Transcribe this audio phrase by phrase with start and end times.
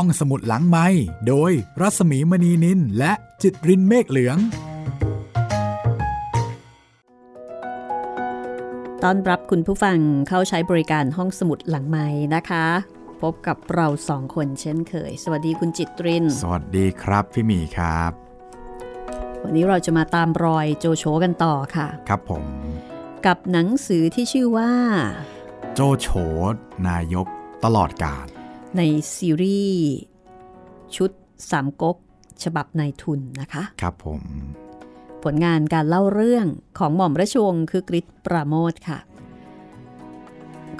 [0.00, 0.86] ห้องสมุดหลังไม้
[1.28, 4.38] โดยรัสมีมณีนินและจิตรินเมฆเหลือง
[9.02, 9.98] ต้อนรับคุณผู้ฟัง
[10.28, 12.66] เข้าใช้บริการห้องสมุดหลังไม้นะคะ
[13.22, 18.12] พบกับเราสองคนเช่นเคย สวัสดีคุณจิตริน สวัสดีครับพี่หมีครับ
[19.42, 22.44] วันนี้เราจะมาตามรอยโจโฉกันต่อค่ะ ครับผม
[23.26, 24.72] กับหนังสือที่ชื่อว่า
[25.74, 26.08] โจโฉ
[26.88, 27.26] นายก
[27.64, 28.26] ตลอดกาล
[28.76, 28.82] ใน
[29.14, 29.86] ซีรีส์
[30.96, 31.10] ชุด
[31.50, 31.96] สามก๊ก
[32.44, 34.22] ฉบับนายทุนนะคะ ครับผม
[35.24, 36.46] ผลงานการเล่าเรื่อง
[36.78, 38.98] ของหม่อมราชวงศ์คือกริชปราโมทค่ะ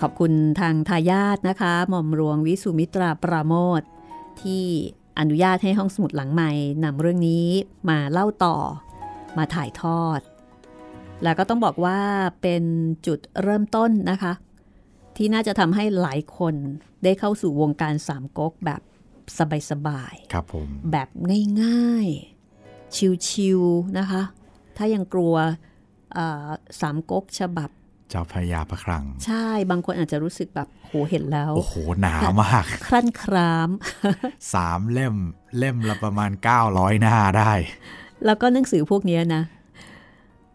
[0.00, 3.82] ขอบคุณทางทายาทนะคะ หม่อมหลวงวิสุมิตราปราโมท
[4.42, 4.64] ที่
[5.18, 6.50] อนุญาตให้ห้องสมุดหลังใหม่
[6.84, 7.46] นำเรื่องนี้
[7.88, 8.56] มาเล่าต่อ
[9.36, 10.20] มาถ่ายทอด
[11.22, 12.00] แล้วก็ต้องบอกว่า
[12.42, 12.62] เป็น
[13.06, 14.32] จุดเริ่มต้นนะคะ
[15.16, 16.54] ที่น่าจะทำให้หลายคน
[17.04, 18.80] ได้เข้าสู่วงการสามก๊กแบบ
[19.70, 21.08] สบายๆครับผมแบบ
[21.62, 22.96] ง่ายๆ
[23.28, 24.22] ชิวๆนะคะ
[24.76, 25.34] ถ้ายังกลัว
[26.14, 26.48] เอ่อ
[26.80, 27.70] สามก๊กฉบับ
[28.10, 33.70] เจ้าพระยาพระคลัง ใช่บางคนอาจจะรู้สึกแบบโหเห็นแล้ว โอ้โห หนามากครั่นคราม
[34.54, 35.16] สามเล่ม
[35.58, 36.30] เล่มละประมาณ
[36.66, 37.52] 900 หน้าได้
[38.24, 39.42] แล้วก็หนังสือพวกเนี้ยนะ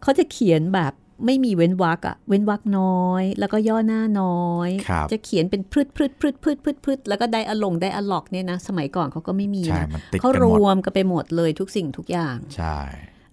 [0.02, 0.94] เขาจะเขียนแบบ
[1.26, 12.78] ไม่มีเว้นวรรคอะเว้นวรรคน้อย แล้วก็ย่อหน้าน้อยครับจะเขียนเป็นพืดพืดพืดพืดพืดพืดแล้วก็ dialogue dialogue เนี่ยนะ สมัยก่อนเขาก็ไม่มีใช่นะมันติดเขากันรหมดวมกันไปหมดเลยทุกสิ่งทุกอย่าง ใช่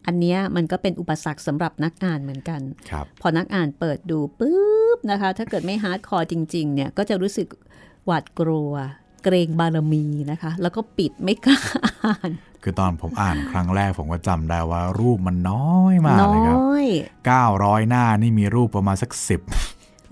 [0.06, 7.48] อันเนี้ยมันก็เป็นอุปสรรคสำหรับนักอ่านเหมือนกันครับพอนักอ่านเปิดดูปุ๊บนะคะ ถ้าเกิดไม่ hardcore จริง ๆ เนี่ยก็จะรู้สึก
[8.06, 8.72] หวาดกลัว
[9.22, 11.60] เกรงบารมีนะคะ แล้วก็ปิดไม่กล้า
[12.04, 12.30] อ่าน
[12.62, 16.86] คือตอนผมอ่านครั้งแรกผมก็จำได้ว่า รูปมันน้อยมากน้เลยครับอย
[17.38, 19.40] 900หน้านี่มีรูปประมาณสักสิบ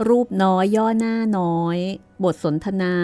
[0.08, 1.78] รูปน้อยย่อหน้าน้อย
[2.24, 2.94] บทสนทนา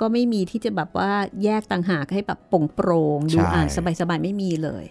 [0.00, 1.12] ก็ไม่มีที่จะแบบว่า
[1.44, 3.66] แยกต่างหากให้แบบโปร่งโปร่งๆดูใช่อ่าน
[4.00, 4.84] สบายๆไม่มีเลย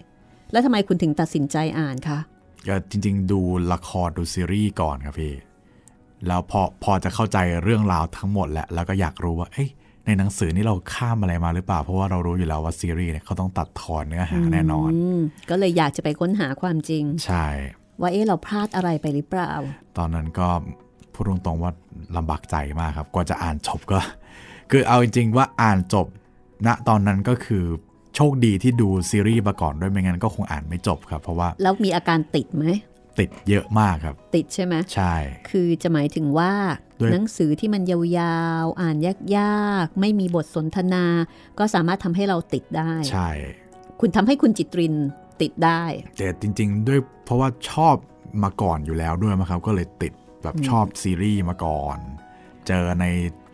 [0.52, 2.20] แล้วทำไมคุณถึงตัดสินใจอ่านคะ
[2.68, 3.40] ก็จริง ๆ ดู
[3.74, 5.34] ละครดูซีรีส์ก่อนครับพี่
[6.28, 9.70] แล้วพอพอจะเข้าใจเรื่องราวทั้งหมดแหละแล้วก็อยากรู้ว่า เอ้ย
[10.06, 15.20] ในหนังสือนี่เราข้ามอะไรมาหรือเปล่า เพราะว่าเรารู้อยู่แล้วว่าซีรีส์เนี่ยเขาต้องตัดทอนเนื้อหาแน่นอนอืม
[15.50, 17.48] ก็เลยอยากจะไปค้นหาความจริง ใช่
[18.02, 19.52] ว่าเอ๊ะเราพลาดอะไรไปหรือเปล่า
[19.98, 20.48] ตอนนั้นก็
[21.14, 21.72] พูดตรงๆว่า
[22.18, 24.00] ลำบากใจมากครับ กว่าจะอ่านจบก็
[24.72, 26.08] คือเอาจริงๆว่าอ่านจบ
[26.68, 27.64] ณตอนนั้นก็คือ
[28.16, 32.66] โชคดีที่ดูซีรีส์มาก่อนด้วยไม่งั้นก็คงอ่านไม่จบครับ เพราะว่าแล้วมีอาการติดไหม
[33.22, 35.16] ติดเยอะมากครับ ติดใช่ไหมใช่
[35.50, 36.54] คือจะหมายถึงว่า
[37.00, 37.98] ด้วยหนังสือที่มันยา
[38.64, 38.96] วๆ อ่าน
[39.38, 41.06] ยากๆ ไม่มีบทสนทนา
[41.60, 43.30] ก็สามารถทำให้เราติดได้ ใช่
[44.00, 44.96] คุณทำให้คุณจิตริน
[45.42, 45.84] ติดได้
[46.18, 47.96] แต่จริง ๆ ด้วยเพราะว่าชอบ
[48.44, 51.98] มาก่อนอยู่แล้วด้วยมั้งครับ ก็เลยติดแบบชอบซีรีส์มาก่อน
[52.68, 53.06] เจอใน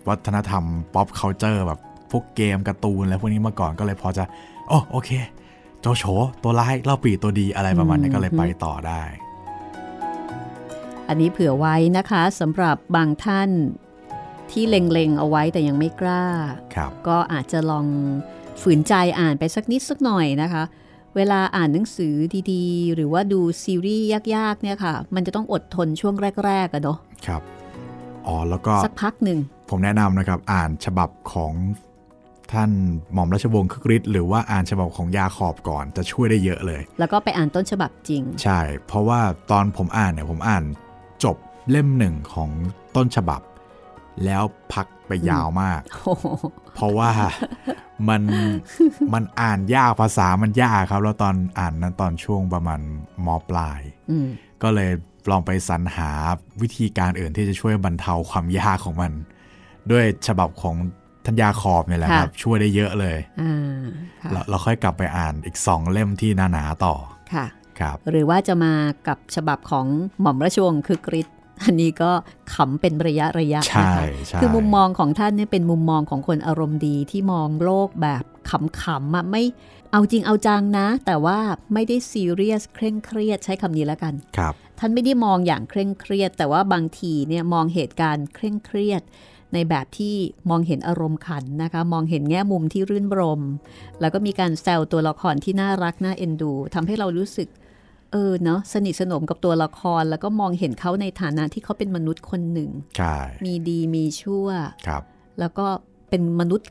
[0.08, 0.64] วัฒนธรรม
[0.94, 1.80] pop culture แบบ
[2.12, 4.24] พวกเกมการ์ตูน แล้วพวกนี้มาก่อนก็เลยพอจะ
[4.68, 5.10] โอ้โอเค
[5.82, 6.04] โจโฉ
[6.44, 9.02] ตัวร้ายเล่าปีตัวดีอะไรประมาณนี้อืมก็เลยไปต่อได้
[11.08, 13.50] อันนี้เผื่อไว้นะคะสำหรับบางท่าน
[14.52, 16.26] ที่เล็งๆเอาไว้แต่ยังไม่กล้า
[16.76, 17.86] ครับก็อาจจะลอง
[18.62, 20.64] ฝืนใจอ่านไปสักนิดสักหน่อยนะคะ
[21.16, 22.14] เวลาอ่านหนังสือ
[22.52, 26.16] ดีๆ หรือว่าดูซีรีส์ยากๆเนี่ยค่ะ มันจะต้องอดทนช่วง
[26.46, 26.98] แรกๆอะเนาะ
[27.28, 27.42] ครับ
[28.28, 31.54] อ๋อแล้วก็สักพักหนึ่ง ผมแนะนำนะครับ อ่านฉบับของ
[32.54, 32.72] ท่าน
[33.14, 39.20] หม่อมราชวงศ์คึกฤทธิ์หรือว่าอ่านฉบับของยาขอบก่อนจะช่วยได้เยอะเลย แล้วก็ไปอ่านต้นฉบับจริง ใช่ เพราะว่า
[39.52, 40.64] ตอนผมอ่านเนี่ยผมอ่าน
[41.24, 41.38] จบ
[41.70, 42.50] เล่มหนึ่งของ
[42.96, 43.42] ต้นฉบับ
[44.26, 46.26] แล้วพักไปยาวมากโอ้โห
[46.76, 47.12] เพราะว่า
[48.10, 48.22] มัน
[49.14, 52.80] มันอ่านยากภาษามันยากครับ แล้วตอนอ่านนั้นตอนช่วงประมาณ
[53.26, 54.28] มปลายอืม
[54.64, 54.92] ก็เลย
[55.32, 56.12] ลองไปสรรหา
[56.62, 59.12] วิธีการอื่นที่จะช่วยบรรเทาความยากของมัน
[59.92, 60.76] ด้วยฉบับของ
[61.26, 63.84] ทัญญาขอบเนี่ยแหละครับ ช่วยได้เยอะเลยอ่า
[64.22, 66.96] ค่ะเราเราค่อยกลับไปอ่านอีกสองเล่มที่หนาๆต่อ
[67.34, 68.74] ค่ะค รับหรือว่าจะมา
[69.08, 69.86] กับฉบับของ
[70.22, 71.28] หม่อมราชวงศ์คือกริช
[71.64, 72.12] อันนี้ก็
[72.54, 78.24] ขำเป็นระยะระยะใช่นะคะใช่คือมุมมองของท่านเนี่ยเป็นมุมมองของคนอารมณ์ดีที่มองโลกแบบ
[78.82, 79.44] ขำๆอะไม่
[79.92, 81.40] เอาจริงเอาจังนะ แต่ว่า
[81.74, 89.02] ไม่ได้ซีเรียสเคร่งเครียดใช้คำนี้แล้วกันครับ ท่านไม่ได้มองอย่างเคร่งเครียด แต่ว่าบางทีเนี่ยมองเหตุการณ์เคร่งเครียด
[89.54, 90.16] ในแบบที่
[90.50, 93.42] มองเห็นอารมณ์ขันนะคะ มองเห็นแง่มุมที่รื่นรม
[94.00, 97.50] แล้วก็มีการแซวตัวละครที่น่ารักน่าเอ็นดูทำให้เรารู้สึก
[98.12, 103.16] เออเนาะสนิทสนมกับตัวละครแล้วก็มองเห็นเขาในฐานะที่เขาเป็นมนุษย์คนหนึ่งใช่
[103.46, 104.48] มีดีมีชั่ว
[104.88, 105.04] ครับ
[105.40, 105.68] แล้วก็
[106.10, 106.70] เป็นมนุษย์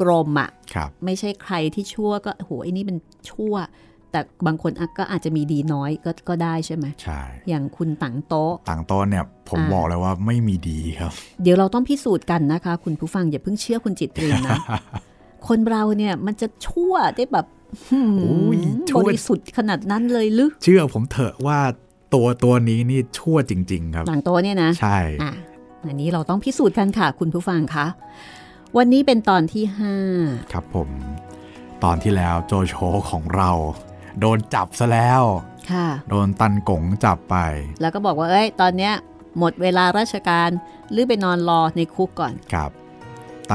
[0.00, 2.98] กลมๆอะ่ะครับไม่ใช่ใครที่ชั่วก็โหไอ้นี่เป็น
[3.30, 3.54] ชั่ว
[4.12, 11.12] แต่บางคนอะก็อาจจะมีดีน้อยก็ก็ได้ใช่ไหมใช่ อย่างคุณตังโต๊ะต่างต้นเนี่ยผมอ่าบอกเลยว่าไม่มีดีครับ
[11.42, 14.58] เดี๋ยวเราต้องพิสูจน์กันนะคะ คุณผู้ฟังอย่าเพิ่งเชื่อคุณจิตรีนะ
[15.48, 18.52] คนเราเนี่ยมันจะชั่วได้แบบโอ้ย บ
[18.90, 21.58] ชั่วริสุทธิ์ขนาดนั้นเลยหรือเชื่อผมเถอะว่า
[22.14, 25.32] ตัวตัวนี้นี่ชั่วจริง ๆ ครับหลังโตะเนี่ยนะ ใช่อะ
[25.86, 27.86] อันนี้เราต้องพิสูจน์กันค่ะ คุณผู้ฟังคะ
[28.76, 29.64] วันนี้เป็นตอนที่
[30.08, 30.88] 5 ครับผม
[31.84, 32.74] ตอนที่แล้วโจโฉ
[33.10, 33.50] ของเรา
[34.20, 35.22] โดนจับซะแล้ว
[35.72, 37.36] ค่ะ โดนตันกงจับไป
[37.80, 38.92] แล้วก็บอกว่าเอ้ย ตอนเนี้ย
[39.38, 40.50] หมดเวลาราชการ
[40.92, 42.70] หรือไปนอนรอในคุกก่อนกับ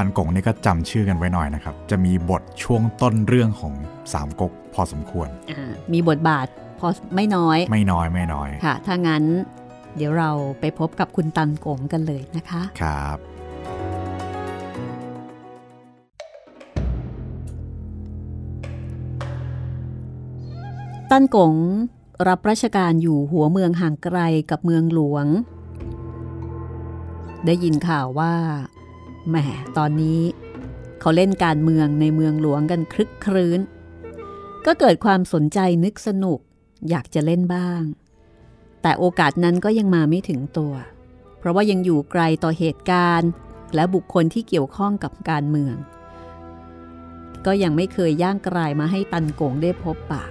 [0.00, 3.74] ันกงนี่ก็จำชื่อกันไว้หน่อยนะครับ จะมีบทช่วงต้นเรื่องของ
[4.12, 5.62] สามก๊กพอสมควรอ่า
[5.92, 6.46] มีบทบาท
[6.78, 9.24] พอไม่น้อย ไม่น้อยไม่น้อยค่ะ ถ้างั้น
[9.96, 10.30] เดี๋ยวเรา
[10.60, 13.18] ไปพบกับคุณตันกงกันเลยนะคะ ครับ
[21.10, 21.54] ตั้นกง
[22.28, 24.18] รับราชการอยู่หัวเมืองห่างไกล
[24.50, 25.26] กับเมืองหลวง
[27.46, 28.34] ได้ยินข่าวว่า
[29.28, 29.36] แหม
[29.78, 30.20] ตอนนี้
[31.00, 33.60] เขาเล่นการเมืองในเมืองหลวงกันคลึกครื้น
[34.66, 36.38] ก็เกิดความสนใจนึกสนุก
[36.90, 37.82] อยากจะเล่นบ้าง
[38.82, 40.72] แต่โอกาสนั้นก็ยังมาไม่ถึงตัว
[41.38, 43.30] เพราะว่ายังอยู่ไกลต่อเหตุการณ์
[43.74, 45.76] และบุคคลที่เกี่ยวข้องกับการเมือง
[47.46, 50.24] ก็ยังไม่เคยย่างกลายมาให้ตันกงได้พบปะ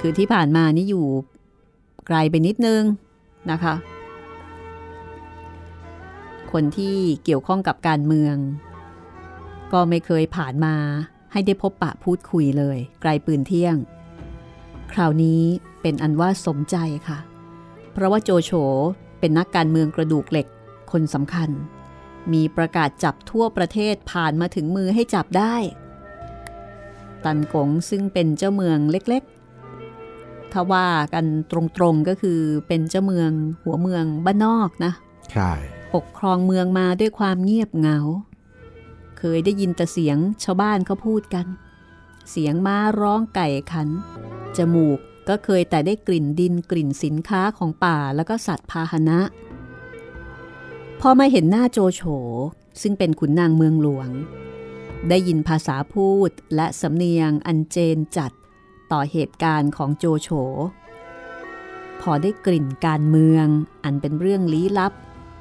[0.00, 1.06] คือที่ผ่านมานี่อยู่
[2.06, 2.82] ไกลไปนิดนึง
[3.50, 3.74] นะคะ
[6.52, 8.36] คนที่เกี่ยวข้องกับการเมือง
[9.72, 10.74] ก็ไม่เคยผ่านมา
[11.32, 13.76] ให้ได้พบปะพูดคุยเลย ไกลปืนเที่ยง
[14.92, 15.42] คราวนี้
[15.82, 16.76] เป็นอันว่าสมใจ
[17.08, 17.18] ค่ะ
[17.92, 18.50] เพราะว่าโจโฉ
[19.20, 20.46] เป็นนักการเมืองกระดูกเหล็ก
[20.92, 21.50] คนสำคัญ
[22.32, 25.54] มีประกาศจับทั่วประเทศผ่านมาถึงมือให้จับได้
[27.24, 31.52] ตันกงซึ่งเป็นเจ้าเมืองเล็กๆ ถ้าว่ากันต
[31.82, 33.30] รงๆก็คือเป็นเจ้าเมือง
[33.62, 34.92] หัวเมืองบ้านนอกนะ
[35.32, 35.52] ใช่
[35.94, 37.98] ปกครองเมืองมาด้วยความเงียบเหงา
[39.18, 41.46] เคยได้ยินแต่เสียงชาวบ้านเขาพูดกัน
[42.30, 43.88] เสียงม้าร้องไก่ขัน
[44.56, 44.98] จมูก
[45.28, 49.20] ก็เคยแต่ได้กลิ่นดินกลิ่นสินค้าของป่าแล้วก็สัตว์พาหนะ
[51.00, 52.02] พอมาเห็นหน้าโจโฉ
[52.82, 54.10] ซึ่งเป็นขุนนางเมืองหลวง
[55.08, 58.32] ได้ยินภาษาพูดและสำเนียงอันเจนจัด
[58.92, 60.28] ต่อเหตุการณ์ของโจโฉ
[62.00, 63.46] พอได้กลิ่นการเมือง
[63.84, 64.92] อันเป็นเรื่องลี้ลับ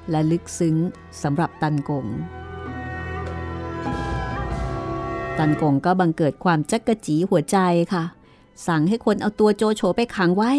[0.09, 0.75] และลึกซึ้ง
[1.24, 2.07] สำหรับตันกง
[5.38, 7.57] ตันกงก็บังเกิดความจักกะจีหัวใจ
[7.94, 8.03] ค่ะ
[8.68, 10.51] สั่งให้คนเอาตัวโจโฉไปขังไว้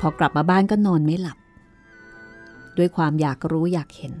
[0.00, 1.38] พอกลับมาบ้านก็นอนไม่หลับ
[2.76, 4.14] ด้วยความอยากรู้อยากเห็น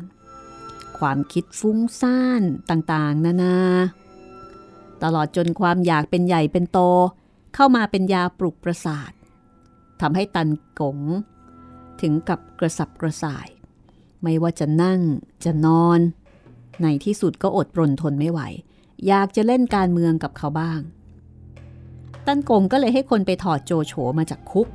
[0.98, 3.56] ความคิดฟุ้งซ่านต่างๆ นานา
[5.02, 6.78] ตลอดจนความอยากเป็นใหญ่เป็นโต
[7.54, 9.12] เข้ามาเป็นยาปลุกประสาท
[10.00, 10.48] ทำให้ตัน
[10.80, 10.98] กง
[12.00, 13.48] ถึงกับกระสับกระส่าย
[14.22, 15.00] ไม่ว่าจะนั่ง
[15.44, 16.00] จะนอน
[16.82, 18.40] ในที่สุดก็อดปรนทนไม่ไหว
[19.06, 20.80] อยากจะเล่นการเมืองกับเขาบ้าง
[22.26, 24.68] ตันกงก็เลยให้คนไปถอดโจโฉมาจากคุก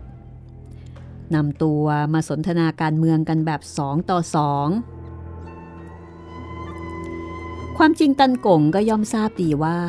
[1.36, 1.84] นำตัว
[2.14, 4.68] มาสนทนาการเมืองกันแบบสองต่อสอง
[7.78, 9.80] ความจริงตันกงก็ย่อมทราบดีว่า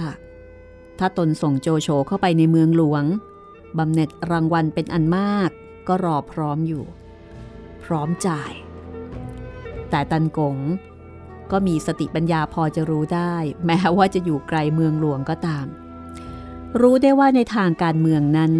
[0.98, 3.04] ถ้าตนส่งโจโฉเข้าไปในเมืองหลวง
[3.78, 5.50] บำเหน็จรางวัลเป็นอันมาก
[5.88, 6.84] ก็รอพร้อมอยู่
[7.84, 8.52] พร้อมจ่าย
[9.92, 10.56] แต่ตันกง
[11.50, 13.34] ก็มีสติปัญญาพอจะรู้ได้
[13.66, 15.66] แม้ว่าจะอยู่ไกลเมืองหลวงก็ตาม
[16.80, 18.54] รู้ได้ว่าในทางการเมืองนั้น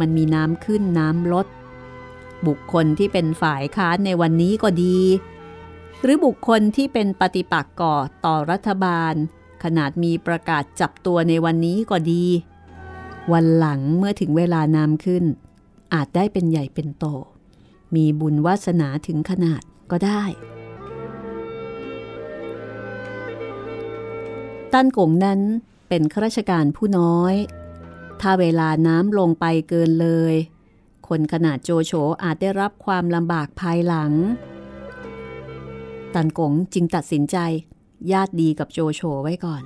[0.00, 1.46] มันมีน้ำขึ้นน้ำลด
[2.46, 4.98] บุคคลที่เป็นฝ่ายค้านในวันนี้ก็ดี
[6.02, 9.14] หรือบุคคลที่เป็นปฏิปักษ์ก่อต่อรัฐบาล
[9.64, 12.24] ขนาดมีประกาศจับตัวในวันนี้ก็ดี
[13.32, 15.24] วันหลังเมื่อถึงเวลาน้ำขึ้น
[15.94, 17.04] อาจได้เป็นใหญ่เป็นโต
[17.94, 20.24] มีบุญวาสนาถึงขนาดก็ได้
[24.72, 25.40] ตั้นกงนั้น
[25.88, 27.34] เป็นข้าราชการผู้น้อย
[28.20, 30.34] ถ้าเวลาน้ำลงไปเกินเลย
[31.08, 34.12] คนขนาดโจโฉอาจได้รับความลำบากภายหลัง
[36.14, 37.36] ตันกงจึงตัดสินใจ
[38.12, 39.62] ญาติดีกับโจโฉไว้ก่อน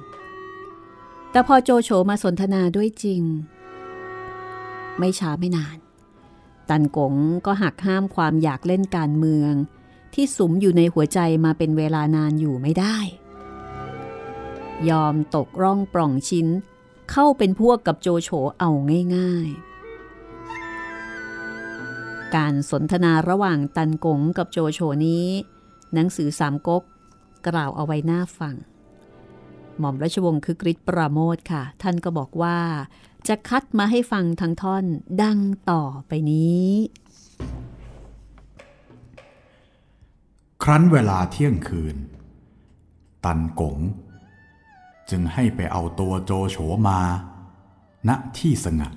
[1.30, 3.22] แต่พอโจโฉมาสนทนาด้วยจริง
[4.98, 5.78] ไม่ช้าไม่นาน
[6.68, 7.14] ตันกง
[7.46, 9.52] ก็หักห้ามความอยากเล่นการเมือง
[10.14, 12.98] ที่สุมอยู่ในหัวใจมาเป็นเวลานานอยู่ไม่ได้
[14.90, 16.46] ยอมตกร่องปล่องชิ้น
[17.10, 18.70] เข้าเป็นพวกกับโจโฉเอา
[19.16, 19.56] ง่าย ๆ
[22.36, 25.26] การสนทนาระหว่างตันกงกับโจโฉนี้
[25.94, 26.82] หนังสือสามก๊ก
[27.48, 28.54] กล่าวเอาไว้หน้าฟัง
[29.78, 32.58] หม่อมราชวงศ์คึกฤทธิ์ปราโมทค่ะ ท่านก็บอกว่า
[33.28, 34.84] จะคัดมาให้ฟังทั้งท่อน
[35.22, 35.38] ดัง
[35.70, 36.68] ต่อไปนี้
[40.62, 41.96] ครั้นเวลาเที่ยงคืน
[43.24, 43.78] ตันกง
[45.10, 46.56] จึงให้ไปเอาตัวโจโฉ
[46.88, 47.00] มา
[48.08, 48.92] ณที่สงัด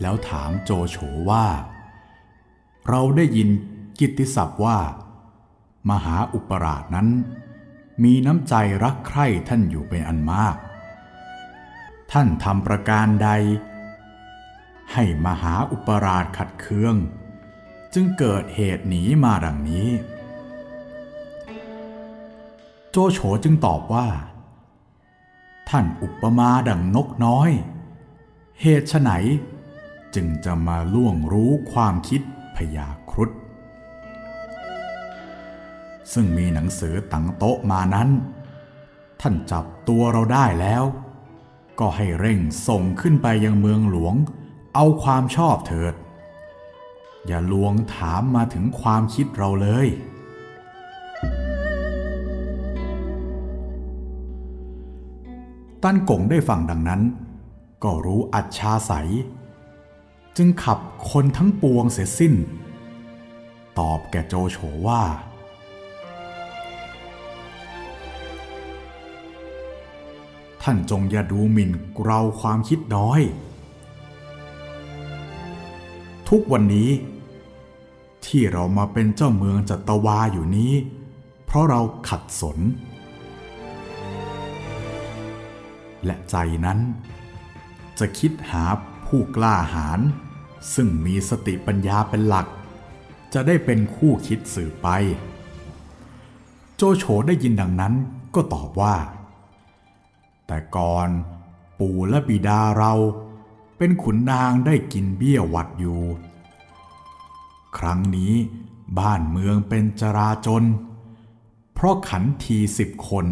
[0.00, 0.96] แล้วถามโจโฉ
[1.30, 1.46] ว่า
[2.88, 3.48] เราได้ยิน
[3.98, 4.78] กิตติศัพท์ว่า
[5.90, 7.08] มหาอุปราชนั้น
[8.02, 10.56] มีน้ำใจรักใคร่ท่านอยู่เป็นอันมาก
[12.12, 13.30] ท่านทำประการใด
[14.92, 16.96] ให้มหาอุปราชขัดเคือง
[17.94, 19.88] จึงเกิดเหตุหนีมาดังนี้
[22.92, 24.08] โจโฉจึงตอบว่า
[25.68, 27.50] ท่านอุปมาดังนกน้อย
[28.60, 29.10] เหตุไฉน
[30.14, 32.22] จึงจะมาล่วงรู้ความคิด
[32.56, 33.30] พยาครุฑ
[36.12, 38.08] ซึ่งมีหนังสือตังโต๊ะมานั้น
[39.20, 40.84] ท่านจับตัวเราได้แล้ว
[41.78, 44.14] ก็ให้เร่งส่งขึ้นไปยังเมืองหลวง
[44.74, 45.94] เอาความชอบเถิด
[47.26, 49.88] อย่าลวงถามมาถึงความคิดเราเลย
[55.82, 57.02] ตั้นกงได้ฟังดังนั้น
[57.82, 58.92] ก็รู้อัจฉาใส
[60.36, 60.78] จึงขับ
[61.10, 62.34] คนทั้งปวงเสียสิ้น
[63.78, 65.02] ตอบแก่โจโฉว่า
[70.62, 71.70] ท่านจงอย่าดูหมิ่น
[72.04, 73.20] เราความคิดน้อย
[76.28, 76.90] ทุกวันนี้
[78.26, 80.72] ที่เรามาเป็นเจ้าเมืองจัตวาอยู่นี้
[81.44, 82.58] เพราะเราขัดสน
[86.04, 86.78] และใจนั้น
[87.98, 88.64] จะคิดหา
[89.06, 90.00] ผู้กล้าหาญ
[90.74, 92.46] ซึ่งมีสติปัญญาเป็นหลัก
[93.32, 94.88] จะได้เป็นคู่คิดสืบไป
[96.76, 97.94] โจโฉได้ยินดังนั้น
[98.34, 98.96] ก็ตอบว่า
[100.46, 101.08] แต่ก่อน
[101.78, 102.92] ปู่และบิดาเรา
[103.78, 106.00] เป็นขุนนางได้กินเบี้ยหวัดอยู่
[107.78, 108.34] ครั้งนี้
[108.98, 110.64] บ้านเมืองเป็นจราจน
[111.74, 113.26] เพราะขันทีสิบคน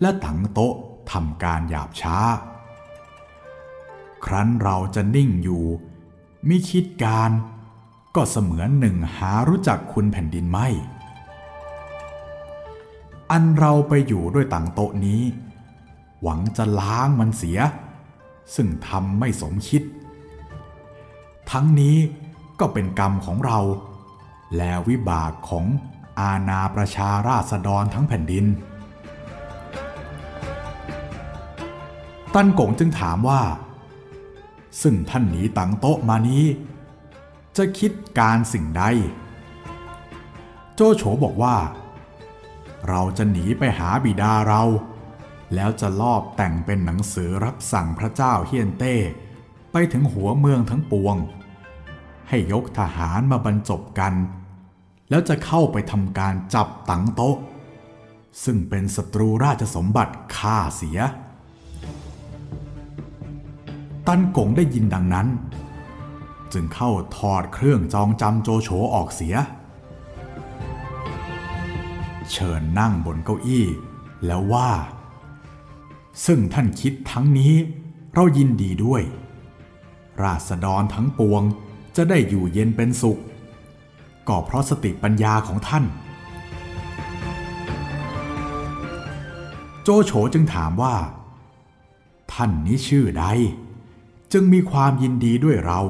[0.00, 0.74] และถังโต๊ะ
[1.12, 2.18] ทำการหยาบช้า
[4.24, 5.64] ครั้นเราจะนิ่งอยู่
[6.48, 7.30] มิคิดการ
[8.14, 10.68] ก็เสมือนหนึ่งหารู้จักคุณแผ่นดินไม่
[13.30, 15.22] อันเราไปอยู่ด้วยต่างโต๊ะนี้
[16.22, 17.58] หวังจะล้างมันเสีย
[18.54, 19.82] ซึ่งทำไม่สมคิด
[21.50, 21.96] ทั้งนี้
[22.60, 23.58] ก็เป็นกรรมของเรา
[24.56, 25.66] และวิบากของ
[26.20, 28.46] อาณาประชาราษฎรทั้งแผ่นดิน
[32.34, 33.42] ตั้นกงจึงถามว่า
[34.82, 36.44] ซึ่งท่านหนีตังโต๊ะมานี้
[37.56, 38.84] จะคิดการสิ่งใด
[40.74, 41.56] โจโฉบอกว่า
[42.88, 44.62] เราจะหนีไปหาบิดาเรา
[45.54, 48.94] แล้วจะลอบแต่งเป็นหนังสือรับสั่งพระเจ้าเฮียนเต้
[49.72, 51.16] ไปถึงหัวเมืองทั้งปวง
[52.28, 54.14] ให้ยกทหารมาบรรจบกัน
[55.10, 57.36] แล้วจะเข้าไปทำการจับตังโต๊ะ
[58.44, 61.00] ซึ่งเป็นศัตรูราชสมบัติฆ่าเสีย
[64.06, 65.28] ตันกงได้ยินดังนั้น
[66.52, 69.34] จึงเข้าถอดเครื่องจองจำโจโฉออกเสีย
[72.30, 73.66] เชิญนั่งบนเก้าอี้
[74.26, 74.70] แล้วว่า
[76.26, 77.54] ซึ่งท่านคิดทั้งนี้
[78.14, 79.02] เรายินดีด้วย
[80.22, 81.42] ราษฎรทั้งปวง
[81.96, 83.20] จะได้อยู่เย็นเป็นสุข
[84.28, 85.84] ก็เพราะสติปัญญาของท่าน
[89.82, 90.94] โจโฉจึงถามว่า
[92.32, 93.24] ท่านนี้ชื่อใด
[94.32, 95.80] จึงมีความยินดีด้วยเรา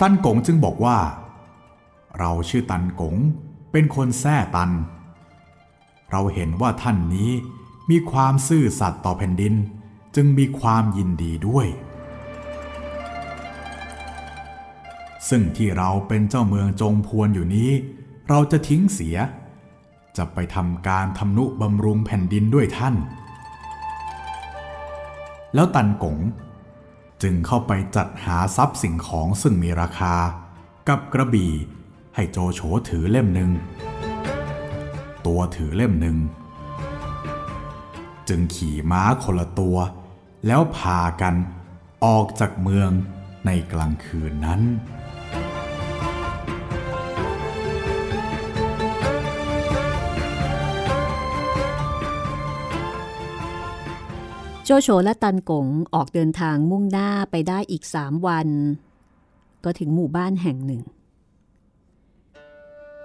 [0.00, 0.98] ตันกงจึงบอกว่า
[2.18, 3.16] เราชื่อตันกง
[3.72, 4.70] เป็นคนแท้ตัน
[6.10, 7.30] เราเห็นว่าท่านนี้
[7.90, 9.54] มีความซื่อสัตย์ต่อแผ่นดิน
[10.16, 11.66] จึงมีความยินดีด้วย
[15.28, 17.70] ซึ่งที่เราเป็นเจ้าเมืองจงพวนอยู่นี้
[18.28, 19.16] เราจะทิ้งเสีย
[20.16, 22.94] จะไปทำการทำนุบำรุงแผ่นดินด้วยท่าน
[25.54, 26.18] แล้วตันกง
[27.22, 30.14] จึงเข้าไปจัดหาทรัพย์สิ่งของซึ่งมีราคา
[30.88, 31.52] กับกระบี่
[32.14, 33.50] ให้โจโฉถือเล่มหนึ่ง
[35.26, 36.16] ตัวถือเล่มหนึ่ง
[38.28, 39.76] จึงขี่ม้าคนละตัว
[40.46, 41.34] แล้วพากัน
[42.04, 42.90] ออกจากเมือง
[43.46, 44.60] ในกลางคืนนั้น
[54.66, 58.48] โจโฉและตันกงออกเดินทางมุ่งหน้าไปได้อีกสามวัน
[59.64, 60.82] ก็ถึงหมู่บ้านแห่งหนึ่ง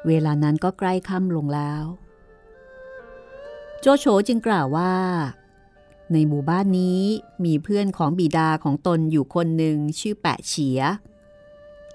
[0.07, 1.83] เวลานั้นก็ใกล้ค่ำลงแล้ว
[3.81, 4.93] โจโฉจึงกล่าวว่า
[6.11, 7.01] ในหมู่บ้านนี้
[7.45, 10.79] มีเพื่อนของบิดาของตนอยู่คนหนึ่งชื่อแปะเฉีย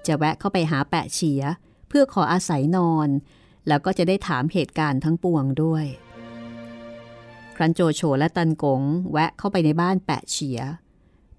[0.05, 1.41] จะแวะเข้าไปหาแปะเฉีย
[1.87, 3.07] เพื่อขออาศัยนอน
[3.67, 5.85] แล้วก็จะได้ถามเหตุการณ์ทั้งปวงด้วย
[7.55, 8.81] ครั้นโจโฉและตันกง
[9.11, 10.59] แวะเข้าไปในบ้านแปะเฉีย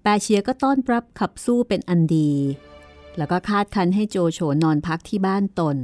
[0.01, 2.31] แปะเฉียก็ต้อนรับขับสู้เป็นอันดี
[3.17, 5.77] แล้วก็คาดคันให้โจโฉนอนพักที่บ้านตน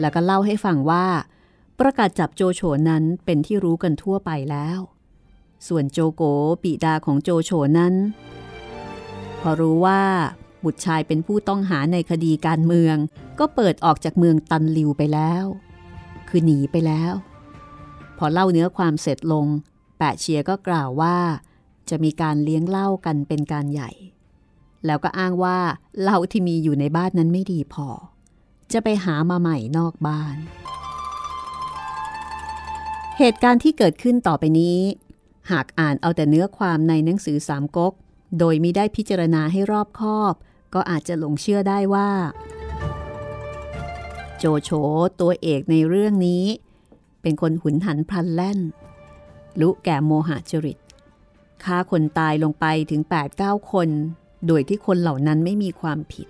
[0.00, 1.06] แล้วก็เล่าให้ฟังว่า
[1.78, 4.78] ประกาศจับโจโฉนั้นเป็นที่รู้กันทั่วไปแล้ว
[5.68, 6.22] ส่วนโจโก
[6.62, 7.94] ปิดาของโจโฉนั้น
[9.40, 10.02] พอรู้ว่า
[10.64, 12.96] บุตรชายเป็นผู้ต้องหาในคดีการเมือง
[13.38, 15.44] ก็เปิดออกจากเมืองตันลิวไปแล้ว
[16.28, 17.12] คือหนีไปแล้ว
[18.18, 19.46] พอเล่าเนื้อความเสร็จลง
[19.98, 21.16] แปะเชียก็กล่าวว่า
[21.90, 23.90] จะมีการเลี้ยงเหล้ากันเป็นการใหญ่
[24.86, 25.58] แล้วก็อ้างว่า
[26.00, 27.88] เหล้าที่มีอยู่ในบ้านนั้นไม่ดีพอ
[28.72, 30.36] จะไปหามาใหม่นอกบ้าน
[33.18, 34.80] เหตุการณ์ที่เกิดขึ้นต่อไปนี้
[35.50, 37.92] หากอ่านเอาแต่เนื้อความในหนังสือสามก๊ก
[38.38, 40.34] โดยมิได้พิจารณาให้รอบคอบ
[40.74, 42.10] ก็อาจจะหลงเชื่อได้ว่า
[44.38, 44.70] โจโฉ
[45.20, 46.44] ตัวเอกในเรื่องนี้
[47.28, 48.58] เป็นคนหุนหันพลันแล่น
[49.60, 50.78] ลุแก่โมหะจริต
[51.64, 53.02] ฆ่าคนตายลงไปถึง
[53.36, 53.88] 8-9 คน
[54.46, 56.28] โดยที่คนเหล่านั้นไม่มีความผิด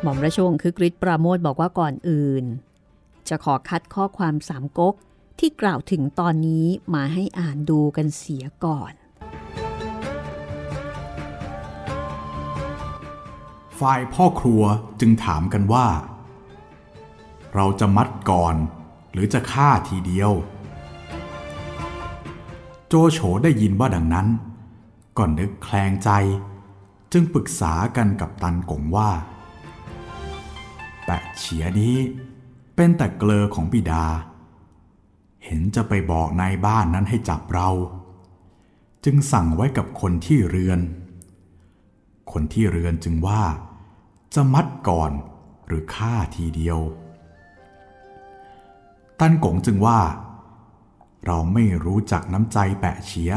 [0.00, 2.44] หม่อมราชวงศ์คือกริชปราโมทบอกว่าก่อนอื่น
[3.28, 4.94] จะขอคัดข้อความสามก๊ก
[5.38, 8.92] ที่กล่าวถึงตอนนี้มาให้อ่านดูกันเสียก่อน
[13.78, 14.62] ฝ่ายพ่อครัว
[15.00, 15.86] จึงถามกันว่า
[17.54, 18.56] เราจะมัดก่อน
[19.12, 20.32] หรือจะฆ่าทีเดียว
[22.88, 24.28] โจโฉได้ยินว่าดังนั้น
[25.18, 26.10] ก่อนนึกแคลงใจ
[27.12, 29.10] จึงปรึกษากันกับตันกงว่า
[31.04, 31.96] แปะเฉียนี้
[32.76, 34.04] เป็นแต่เกลอของบิดา
[35.44, 37.70] เห็นจะไปบอกนายบ้านนั้นให้จับเรา
[39.04, 40.80] จึงสั่งไว้กับคนที่เรือน
[42.32, 43.42] คนที่เรือนจึงว่า
[44.34, 45.12] จะมัดก่อน
[45.66, 46.78] หรือฆ่าทีเดียว
[49.20, 50.00] ตันกงจึงว่า
[51.26, 53.32] เราไม่รู้จักน้ำใจแปะเฉีย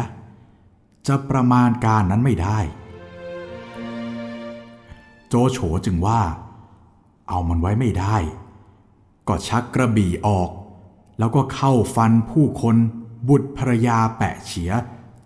[1.07, 2.59] จะประมาณการนั้นไม่ได้
[5.27, 6.21] โจโฉจึงว่า
[7.29, 8.15] เอามันไว้ไม่ได้
[9.27, 10.49] ก็ชักกระบี่ออก
[11.19, 12.75] แล้วก็เข้าฟันผู้คน
[13.27, 14.71] บุตรภรยาแปะเฉีย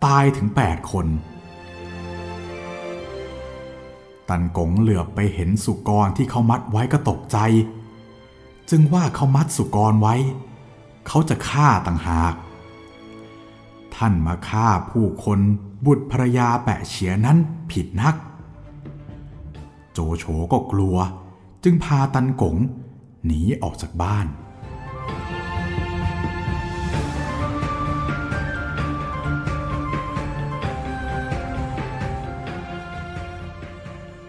[0.05, 1.07] ตายถึงแปดคน
[4.29, 7.37] ตันกงเหลือบไปเห็นสุกรที่เขามัดไว้ก็ตกใจ
[8.69, 10.15] จึงว่าเขามัดสุกรไว้
[11.07, 12.33] เขาจะฆ่าต่างหาก
[13.95, 15.39] ท่านมาฆ่าผู้คน
[15.85, 17.37] บุตรภรยาแปะเฉียนั้น
[17.71, 18.15] ผิดนัก
[19.93, 20.97] โจโฉก็กลัว
[21.63, 22.55] จึงพาตันกง
[23.25, 24.25] หนีออกจากบ้าน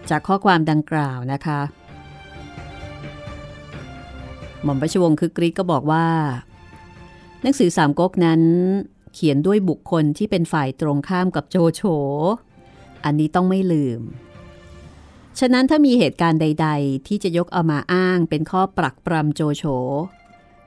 [0.09, 1.59] จากข้อความดังกล่าวนะคะ
[4.63, 6.07] หม่อมราชวงศ์คือกรีกก็บอกว่า
[7.41, 8.41] หนังสือสามก๊กนั้น
[9.13, 11.81] เขียนด้วยบุคคลที่เป็นฝ่ายตรงข้ามกับโจโฉ
[13.03, 14.01] อันนี้ต้องไม่ลืม
[15.39, 19.63] ฉะนั้นถ้ามีเหตุการณ์ใด ๆ ที่จะยกเอามาอ้างเป็นข้อปรักปรำโจโฉ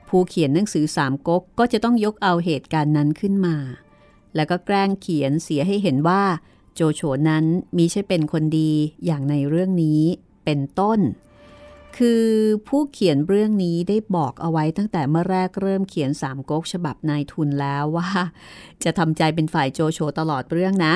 [0.09, 3.57] ผู้เขียนหนังสือสามก๊กก็จะต้องยกเอาเหตุการณ์นั้นขึ้นมา
[4.35, 6.23] แล้วก็แกล้งเขียนเสียให้เห็นว่า
[6.75, 7.45] โจโฉนั้น
[7.77, 8.71] มิใช่เป็นคนดี
[9.05, 10.01] อย่างในเรื่องนี้
[10.45, 10.99] เป็นต้น
[11.97, 12.25] คือ
[12.67, 18.09] ผู้เขียนเรื่องนี้ได้บอกเอาไว้ตั้งแต่เมื่อแรกเริ่มเขียนสามก๊กฉบับนายทุนแล้วว่า
[18.83, 20.95] จะทำใจเป็นฝ่ายโจโฉตลอดเรื่องนะ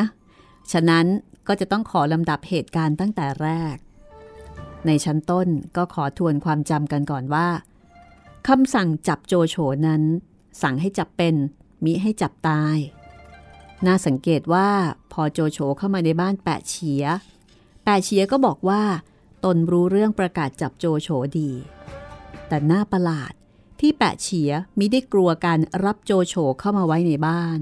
[0.71, 1.05] ฉะนั้น
[1.47, 3.75] ก็จะต้องขอลำดับเหตุการณ์ตั้งแต่แรก
[4.85, 7.47] ในชั้นต้นก็ขอทวนความจำกันก่อนว่า
[8.47, 9.55] คำสั่งจับโจโฉ
[9.87, 10.01] นั้น
[10.61, 11.35] สั่งให้จับเป็น
[11.83, 12.77] มิให้จับตาย
[13.85, 14.67] น่าสังเกตว่า
[15.11, 17.03] พอโจโฉเข้ามาในบ้านแปะเฉีย
[17.83, 18.81] แปะเฉียก็บอกว่า
[19.45, 21.51] ตนรู้เรื่องประกาศจับโจโฉดี
[22.47, 23.33] แต่น่าประหลาด
[23.79, 27.59] ที่แปะเฉียมิได้กลัวการรับโจโฉเข้ามาไว้ในบ้าน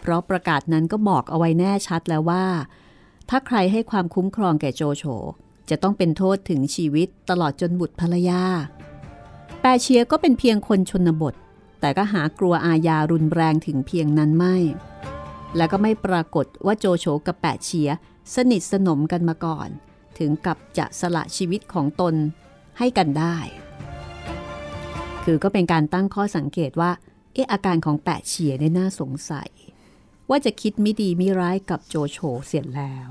[0.00, 2.46] เพราะประกาศนั้นก็บอกเอาไว้แน่ชัดแล้วว่า
[3.28, 5.04] ถ้าใครให้ความคุ้มครองแก่โจโฉ
[5.70, 8.42] จะต้องเป็นโทษถึงชีวิตตลอดจนบุตรภรรยา
[9.60, 11.34] แปะเชียก็เป็นเพียงคนชนบท
[11.80, 14.56] แต่ก็หากลัวอาญารุนแรงถึงเพียงนั้นไม่
[15.56, 17.90] แล้วก็ไม่ปรากฏว่าโจโฉกับแปะเชีย
[18.34, 19.68] สนิทสนมกันมาก่อน
[20.18, 22.14] ถึงกับจะสละชีวิตของตน
[22.78, 23.36] ให้กันได้
[25.24, 26.90] คือก็เป็นการตั้งข้อสังเกตว่า
[27.32, 29.50] เอออาการของแปะเชียเนี่ยน่าสงสัย
[30.28, 33.10] ว่าจะคิดไม่ดีไม่ร้ายกับโจโฉเสียแล้ว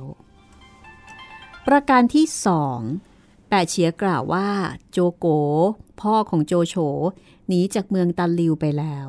[1.68, 2.80] ประการที่สอง
[3.48, 4.50] แปะเชียกล่าวว่า
[4.92, 5.26] โจโก
[6.02, 6.76] พ่อของโจโฉ
[7.48, 9.08] หนีจากเมืองตันลิวไปแล้ว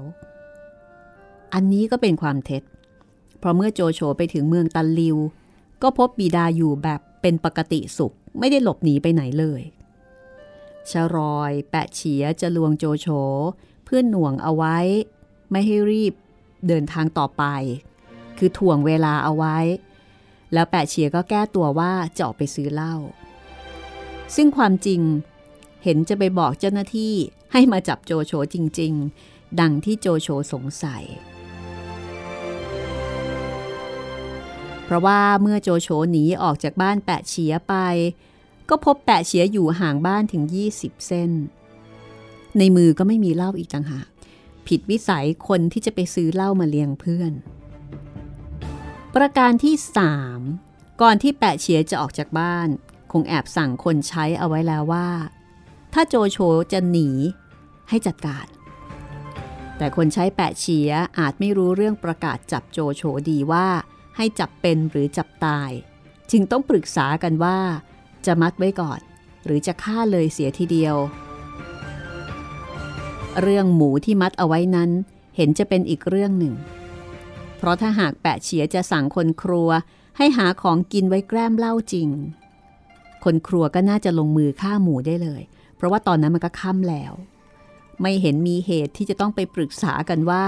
[1.55, 2.63] อันนี้ก็เป็นความเท็จ
[3.39, 5.17] เพราะเมื่อโจโฉไปถึงเมืองตันลิว
[5.83, 9.62] ก็พบบิดาอยู่แบบ เป็นปกติสุขไม่ได้หลบหนีไปไหนเลย
[10.90, 13.07] ชรอยแปะเฉียจะลวงโจโฉ
[13.85, 14.78] เพื่อนหน่วงเอาไว้
[15.50, 16.14] ไม่ให้รีบ
[16.68, 17.44] เดินทางต่อไป
[18.38, 19.59] คือถ่วงเวลาเอาไว้
[20.52, 22.94] แล้วแปะเฉียก็แก้ตัวว่าจะออกไปซื้อเหล้า
[24.35, 25.00] ซึ่งความจริง
[25.85, 27.14] เห็นจะไปบอกเจ้าหน้าที่
[27.52, 28.92] ให้มาจับโจโฉจริง
[29.26, 31.04] ๆ ดังที่โจโฉสงสัย
[34.88, 37.74] เพราะว่าเมื่อโจโฉหนีออกจากบ้านแปะเฉียไป
[38.68, 40.42] ก็พบแปะเฉียอยู่ห่างบ้านถึง
[40.74, 41.31] 20 เส้น
[42.59, 44.09] ในมือก็ไม่มีเหล้าอีกต่างหาก
[44.68, 47.33] ผิดวิสัยคนที่จะไปซื้อเหล้ามาเลี้ยงเพื่อน
[49.14, 49.74] ประการที่
[50.38, 52.68] 3 ก่อนที่แปะเฉียจะออกจากบ้าน
[53.12, 55.09] คงแอบสั่งคนใช้เอาไว้แล้วว่า
[55.92, 56.38] ถ้าโจโฉ
[56.72, 57.11] จะหนี
[57.88, 58.46] ให้จัดการ
[59.77, 63.68] แต่คนใช้แปะเฉียอาจไม่รู้เรื่องประกาศจับโจโฉดีว่า
[64.18, 65.70] ให้จับเป็นหรือจับตาย
[66.31, 67.59] จึงต้องปรึกษากันว่า
[68.26, 69.00] จะมัดไว้ก่อน
[69.44, 70.96] หรือจะฆ่าเลยเสียทีเดียว
[73.42, 74.90] เรื่องหมูที่มัดเอาไว้นั้น
[75.37, 76.54] เห็นจะเป็นอีกเรื่องหนึ่ง
[77.59, 79.70] เพราะถ้าหากแปะเฉียจะสั่งคนครัว
[80.16, 82.09] ให้หาของกินไว้แกล้มเหล้าจริง
[83.24, 85.42] คนครัวก็น่าจะลงมือฆ่าหมูได้เลย
[85.76, 87.12] เพราะว่าตอนนั้นมันก็ค่ำแล้ว
[88.03, 90.47] ไม่เห็นมีเหตุที่จะต้องไปปรึกษากันว่า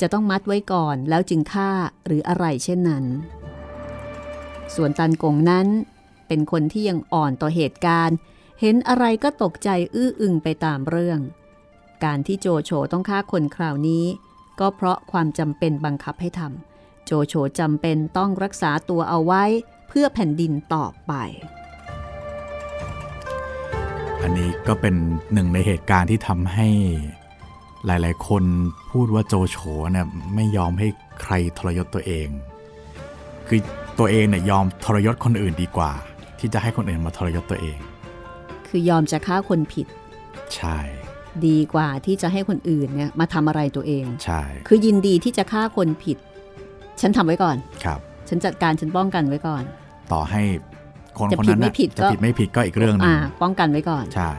[0.00, 1.70] จะต้องมัดไว้ก่อนแล้วจึงฆ่า
[2.06, 3.04] หรืออะไรเช่นนั้น
[4.74, 5.66] ส่วนตันกงนั้น
[6.28, 8.16] เป็นคนที่ยังอ่อนต่อเหตุการณ์
[8.60, 11.20] เห็นอะไรก็ตกใจอื้ออึงไปตามเรื่อง
[12.04, 14.04] การที่โจโฉต้องฆ่าคนคราวนี้
[14.60, 19.44] ก็เพราะความจำเป็นบังคับให้ทำโจโฉจำเป็นต้องรักษาตัวเอาไว้
[19.88, 21.12] เพื่อแผ่นดินต่อไป
[24.28, 24.94] อันนี้ก็เป็น
[25.32, 26.68] หนึ่งในเหตุการณ์ที่ทำให้
[27.86, 28.42] หลาย ๆ คน
[28.90, 29.56] พูดว่าโจโฉ
[29.92, 30.88] เนี่ยไม่ยอมให้
[31.22, 32.28] ใครทรยศตัวเอง
[33.48, 33.60] คือ
[33.98, 35.92] ตัวเองเนี่ยยอมทรยศคนอื่นดีกว่า
[36.38, 37.78] ที่จะให้คนอื่นมาทรยศตัวเอง
[38.68, 39.86] คือยอมจะฆ่าคนผิด
[40.54, 40.78] ใช่
[41.46, 46.18] ดีกว่าที่จะให้คนอื่นเนี่ยมาทำอะไรตัวเอง ใช่ คือยินดีที่จะฆ่าคนผิด
[47.00, 49.62] ฉันทำไว้ก่อน ครับ ฉันจัดการฉันป้องกันไว้ก่อน
[50.12, 50.42] ต่อให้
[51.18, 54.30] คนจะคนผิดนั้นไม่น่ะผิดจะก็ผิดไม่ผิดก็อีกเรื่องหนึอ่างป้องกันไว้ก่อนใช่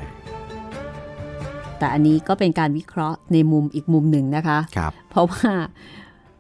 [1.79, 5.51] แต่อันนี้ก็เป็นการวิเคราะห์ในมุมอีกมุมหนึ่งนะคะครับเพราะว่า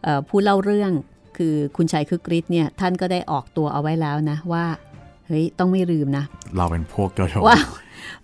[0.03, 0.91] เอ่อผู้เล่าเรื่อง
[1.37, 4.65] คือคุณชัยคึกฤทธิ์เนี่ยท่านก็ได้ออกตัวเอาไว้แล้วนะว่า
[5.27, 6.23] เฮ้ยต้องไม่ลืมนะ
[6.57, 7.59] เราเป็นพวกโจโฉว่า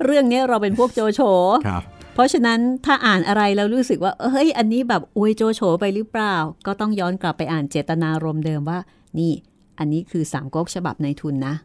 [0.06, 1.22] เรื่องนี้เราเป็นพวกโจโฉ
[1.68, 8.80] ครับเพราะฉะนั้นถ้าอ่านอะไรแล้วรู้สึกว่าเฮ้ยอันนี้แบบอวยโจโฉไปหรือเปล่า ก็ต้องย้อนกลับไปอ่านเจตนารมณ์เดิมว่า
[9.20, 9.32] นี่
[9.80, 11.56] อันนี้คือสามก๊กฉบับในทุนนะ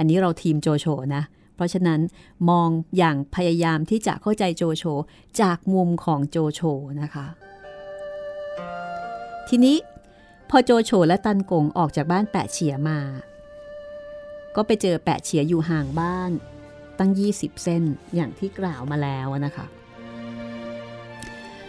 [0.00, 1.22] อันนี้เราทีมโจโฉนะ
[1.54, 2.00] เพราะฉะนั้น
[2.50, 4.84] มองอย่างพยายามที่จะเข้าใจโจโฉ
[5.40, 6.60] จากมุมของโจโฉ
[7.02, 7.26] นะคะ
[9.48, 9.76] ทีนี้
[10.50, 12.98] พอโจโฉและตันกงออกจากบ้านแปะเฉียมา
[14.56, 16.30] ก็ไปเจอแปะเฉียอยู่ห่างบ้าน
[16.98, 17.82] ตั้ง 20 เส้น
[18.14, 19.66] อย่างที่กล่าวมาแล้วนะคะ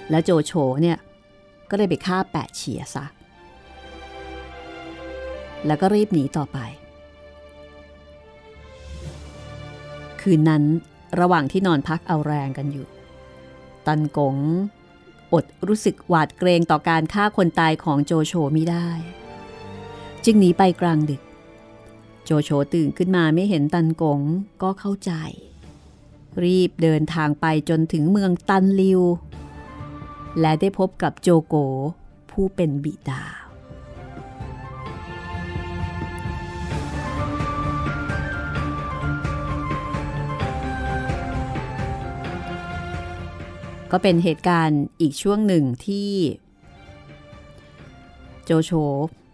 [0.10, 0.98] แล้วโจโฉเนี่ย
[1.70, 3.06] ก็เลยไปฆ่าแปะเฉียซะ
[5.68, 6.60] แล้วก็รีบหนีต่อไป
[10.22, 10.64] คืนนั้น
[11.20, 12.88] ระหว่างที่นอนพักเอาแรงกันอยู่
[13.88, 14.36] ตันกง
[15.34, 18.90] อดรู้สึกหวาดเกรงต่อการฆ่าคนตายของโจโฉไม่ได้
[20.26, 21.22] จึงหนีไปกลางดึก
[22.26, 24.20] โจโฉตื่นขึ้นมาไม่เห็นตันกง
[24.62, 25.12] ก็เข้าใจ
[26.44, 29.02] รีบเดินทางไปจนถึงเมืองตันลิว
[30.40, 31.56] และได้พบกับโจโก
[32.32, 33.24] ผู้เป็นบิดา
[43.92, 46.12] ก็เป็นเหตุการณ์อีกช่วงหนึ่งที่
[48.46, 48.72] โจโฉ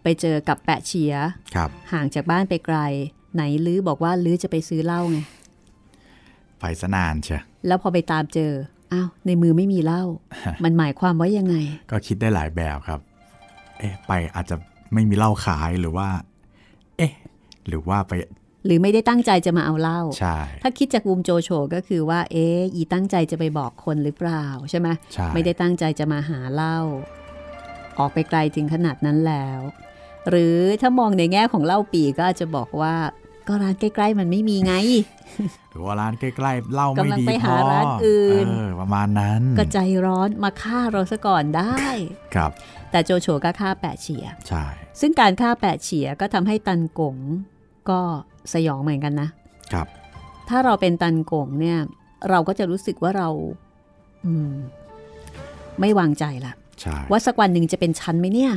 [0.02, 1.14] ไปเจอกับแปะเฉีย
[1.54, 2.78] ครับห่างจากบ้านไปไกล
[3.34, 5.18] ไหนลื้อบอกว่าลื้อจะไปซื้อเหล้าไง
[6.60, 8.52] ไปสนานเชียแล้วพอไปตามเจอ
[8.92, 10.02] อ้าวในมือไม่มีเหล้า
[10.64, 11.56] มันหมายความว่ายังไง
[11.90, 13.00] ก็คิดได้หลายแบบครับ
[13.78, 14.56] เอ๊ะไปอาจจะ
[14.94, 16.08] ไม่มีเหล้าขายหรือว่า
[16.96, 17.12] เอ๊ะ
[17.68, 18.12] หรือว่าไป
[18.68, 26.78] หรือไม่ได้ตั้งใจจะมาเอาเหล้าใช่ถ้าคิดจากมุมโจโฉก็คือว่า เอ๊ะอีตั้งใจจะไปบอกคนหรือเปล่าใช่ไหมใช่ไม่ได้ตั้งใจจะมาหาเหล้า
[27.98, 29.60] ออกไปไกลถึงขนาดนั้นแล้ว
[30.30, 32.94] หรือถ้ามองในแง่ของเหล้าปีก็อาจจะบอกว่า
[33.48, 34.74] ก็ร้านใกล้ ๆ มันไม่มีไง
[35.70, 41.84] หรือว่าร้านใกล้ๆเหล้าไม่กำลังดีไปพหาอร้านอื่นเออประมาณนั้น ก็ใจร้อนมาฆ่าเราซะก่อนได้
[42.34, 42.50] ครับ
[42.90, 44.64] แต่โจโฉก็ฆ่าแปะเฉีย ใช่
[45.00, 47.16] ซึ่งการฆ่าแปะเฉียก็ทำให้ตันกง
[47.90, 48.00] ก็
[48.52, 49.28] สยองเหมือนกันนะ
[49.72, 49.86] ครับ
[50.48, 51.78] ถ้าเราเป็นตันกงเนี่ย
[52.30, 53.28] เราก็จะรู้สึกว่าเรา
[54.26, 54.52] อืม
[55.80, 58.52] ไม่วางใจละใช่ว่าสักวันหนึ่งจะเป็นชั้นไหมเนี่ย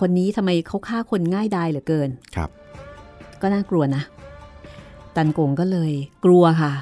[0.00, 2.50] คนนี้ทำไมเขาฆ่าคนง่ายดายเหลือเกินครับ
[3.40, 4.02] ก็น่ากลัวนะ
[5.16, 5.92] ตันกงก็เลย
[6.24, 6.72] กลัวค่ะ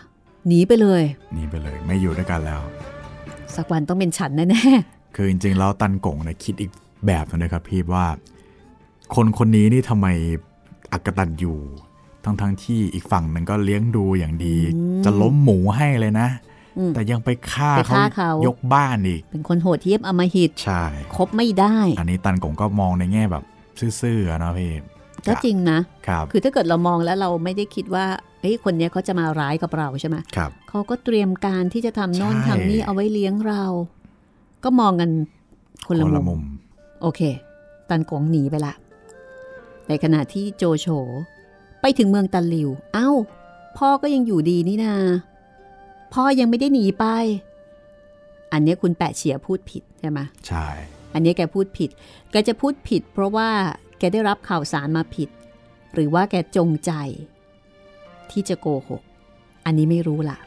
[0.47, 1.03] หนีไปเลย
[1.35, 2.63] หนีไปเลย ไม่อยู่ด้วยกันแล้ว
[3.57, 4.63] สักวันต้องเป็นฉันแน่
[5.17, 6.71] คือจริงๆแล้วตันกงเนี่ยคิดอีก
[7.07, 8.07] แบบนึงนะครับพี่ว่า
[9.15, 10.07] คนคนนี้นี่ทำไม
[10.93, 11.59] อักตันอยู่
[12.25, 14.57] ทั้งทั้งๆที่อีกฝั่งหนึ่งก็เลี้ยงดูอย่างดี
[15.05, 16.29] จะล้มหมูให้เลยนะ
[16.79, 20.85] อืมแต่ยังไปฆ่าไปเขาฆ่าเขายยกบ้านอีกๆเป็นคนโหดเหี้ยมอำมหิตใช่
[21.17, 23.45] คบไม่ได้ อันนี้ตันกงก็มองในแง่แบบ
[24.01, 24.73] ซื่อๆอะเนาะพี่
[25.29, 28.07] ก็จริงนะ ครับ คือถ้าเกิดเรามองแล้วเราไม่ได้คิดว่า
[28.41, 33.65] เฮ้ยคนเนี้ยเขาจะมาร้ายกับเราใช่ไหมครับ เขาก็เตรียมการที่จะทำโน่นใช่ ทำนี่เอาไว้เลี้ยงเรา
[34.65, 35.11] ก็มองกัน
[35.87, 36.43] คนละคนละมุมุมม
[37.03, 37.21] โอเค
[37.89, 38.75] ตันกงหนีไปละ
[39.89, 40.87] ในขณะที่โจโฉ
[41.81, 43.11] ไปถึงเมืองตันหลิว เอ้า
[43.79, 44.95] พ่อก็ยังอยู่ดีนี่นา
[46.13, 47.05] พ่อยังไม่ได้หนีไป
[48.53, 50.67] อันเนี้ยคุณแปะเฉียพูดผิดใช่ไหมใช่
[51.15, 51.91] อันนี้แกพูดผิด
[52.31, 53.49] แกจะพูดผิด เพราะว่า
[53.99, 55.29] แกได้รับข่าวสารมาผิด
[55.95, 56.93] หรือว่าแกจงใจ
[58.31, 59.03] ที่จะโกหก
[59.65, 60.39] อันนี้ไม่รู้ล่ะ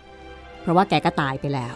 [0.61, 1.75] เพราะว่าแกก็ตายไปแล้ว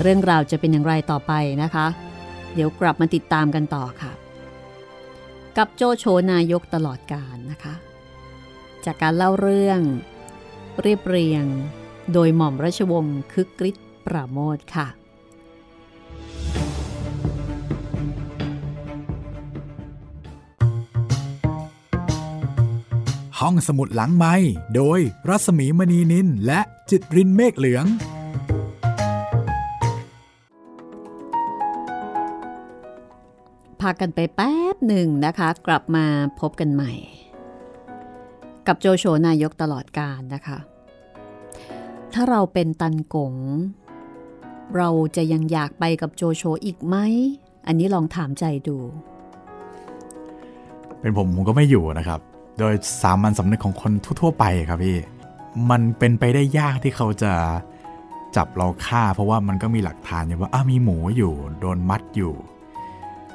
[0.00, 1.86] เรื่องราวจะเป็นอย่างไรต่อไปนะคะ
[2.54, 4.12] เดี๋ยวกลับมาติดตามกันต่อค่ะ
[5.56, 7.74] กับโจโฉนายกตลอดการนะคะ
[8.84, 9.80] จากการเล่าเรื่อง
[10.82, 11.44] เรียบเรียง
[12.12, 14.88] โดยหม่อมราชวงศ์คึกฤทธิ์ปราโมทค่ะ
[23.40, 24.34] ห้องสมุดหลังไม้
[24.76, 26.60] โดยรัศมีมณีนินและ
[26.90, 27.86] จิตรินเมฆเหลือง
[33.90, 36.06] พักกันไปแป๊บหนึ่งนะคะ กลับมา
[36.40, 36.92] พบกันใหม่
[38.66, 40.58] กับโจโฉนายกตลอดการนะคะ
[42.12, 43.34] ถ้าเราเป็นตันกง
[44.76, 46.96] เราจะยังอยากไปกับโจโฉอีกไหม
[47.66, 48.78] อันนี้ลองถามใจดู
[51.00, 52.20] เป็นผมผมก็ไม่อยู่นะครับ
[52.58, 54.96] โดยสามัญสำนึกของคนทั่ว ๆ ไปครับพี่
[55.70, 57.32] มันเป็นไปได้ยากที่เขาจะ
[58.36, 62.34] จับเราฆ่า เพราะว่ามันก็มีหลักฐานอยู่ว่าอ้ามีหมูอยู่ โดนมัดอยู่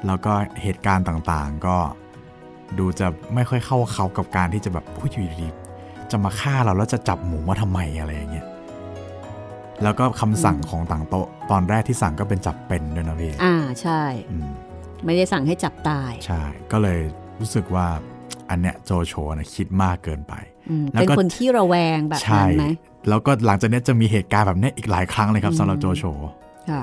[0.06, 1.76] แล้วก็เหตุการณ์ต่างๆ ก็
[2.78, 8.46] ดูจะไม่ค่อยเข้าเขากับการที่จะแบบผู้อยู่ดีๆจะมาฆ่าเราแล้วจะจับหมูมาทำไมอะไรอย่างเงี้ย
[9.82, 14.50] แล้วก็คำสั่งของต่างโต๊ะ ตอนแรกที่สั่งก็เป็นจับเป็นด้วยนะพี่ อ่าใช่อืม
[15.04, 16.42] ไม่ได้สั่งให้จับตาย ใช่
[16.72, 16.98] ก็เลย
[17.40, 17.86] รู้สึกว่า
[18.50, 20.34] อันเนี้ยโจโฉนะคิดมากเกินไป
[20.70, 22.66] อืมแล้วเป็นก็คนที่ระแวงแบบใช่นั้นไหม
[23.08, 26.04] แล้วก็หลังจากเนี้ยจะมีเหตุการณ์แบบเนี้ยอีกหลายครั้งเลยครับอืมสำหรับโจโฉ
[26.70, 26.82] ค่ะ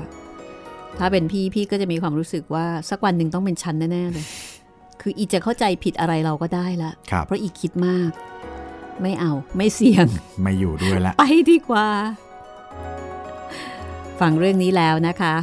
[0.99, 4.25] ถ้าเป็นพี่พี่ก็จะมีความรู้สึกว่าสักวันหนึ่งต้องเป็นฉันแน่ๆเลย
[5.01, 8.09] คืออีจะเข้าใจผิดอะไรเราก็ได้ละครับเพราะอีคิดมาก
[9.01, 10.07] ไม่เอา ไม่เสี่ยง
[10.41, 11.87] ไม่อยู่ด้วยแล้วไปดีกว่า
[14.19, 15.35] ฟังเรื่องนี้แล้วนะคะ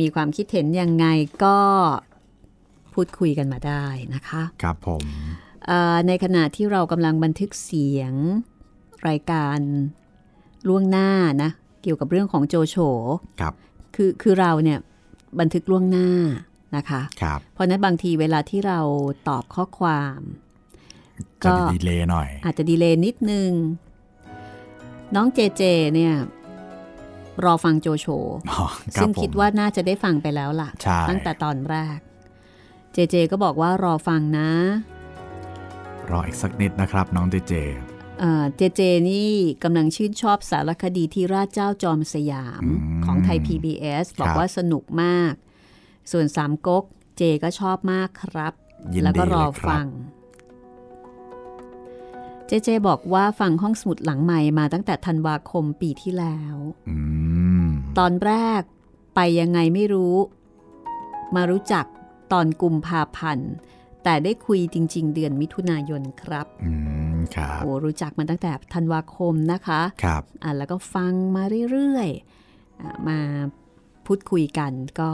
[0.00, 1.06] มีความคิดเห็นยังไง
[1.44, 1.58] ก็
[2.94, 5.04] พูดคุยกันมาได้นะคะ ครับผม
[5.66, 8.12] เอ่อในขณะที่เรากำลังบันทึกเสียง
[9.08, 9.58] รายการ
[10.68, 11.10] ล่วงหน้า
[11.42, 11.50] นะ
[11.82, 12.76] เกี่ยวกับเรื่องของโจโฉ
[13.96, 14.78] ครับคือคือเราเนี่ย
[15.40, 16.08] บันทึกล่วงหน้า
[16.76, 18.80] นะคะครับเพราะฉะนั้นบางทีเวลาที่เรา
[19.28, 20.18] ตอบข้อความ
[21.44, 23.50] จะก็ดีเลย์หน่อย อาจจะดีเลย์นิดนึง
[25.14, 25.62] น้องเจเจ
[25.94, 26.14] เนี่ย
[27.44, 28.06] รอฟังโจโฉ
[28.50, 31.98] อ๋อรับซึ่งผมคิดว่าน่าจะได้ฟังไปแล้วล่ะใช่ตั้งแต่ตอนแรก
[32.92, 34.50] เจเจก็บอกว่ารอฟังนะ
[36.10, 37.54] รออีกสักนิดนะครับ น้องเจเจ
[38.18, 45.32] เอ่อเจเจนี่กำลังชื่นชอบสารคดีที่ราชเจ้าจอมสยามอืมของไทย PBS บอกครับว่าสนุกมาก
[46.10, 46.84] ส่วนสามก๊ก
[47.16, 48.52] เจก็ชอบมากครับ
[48.92, 49.86] ยินแล้วดีก็รเลอยครัฟับง
[52.46, 56.56] เจเจบอกว่าฟังห้องสมุดหลังใหม่มาตั้งแต่ธันวาคมปีที่แล้ว
[56.88, 56.96] อื
[57.66, 58.62] มตอนแรก
[59.14, 60.16] ไปยังไงไม่รู้
[61.34, 61.84] มารู้จัก
[62.32, 63.52] ตอนกุมภาพันธ์
[64.04, 66.72] แต่ได้คุยจริง ๆ เดือนมิถุนายนครับอื
[67.14, 73.18] มครับโอ้รู้จักมาตั้งแต่ธันวาคมนะคะครับอะแล้วก็ฟังมาเรื่อยๆอะมา
[74.06, 75.10] พูดคุยกันก็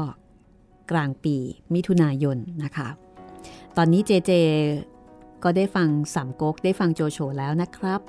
[0.90, 1.36] กลางปี
[1.74, 2.88] มิถุนายนนะคะ
[3.76, 4.32] ตอนนี้เจเจ
[5.44, 8.00] ก็ได้ฟังสามก๊กได้ฟังโจโฉแล้วนะครับ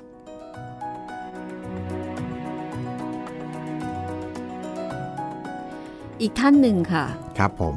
[6.20, 7.04] อีกท่านหนึ่งค่ะ
[7.38, 7.76] ครับผม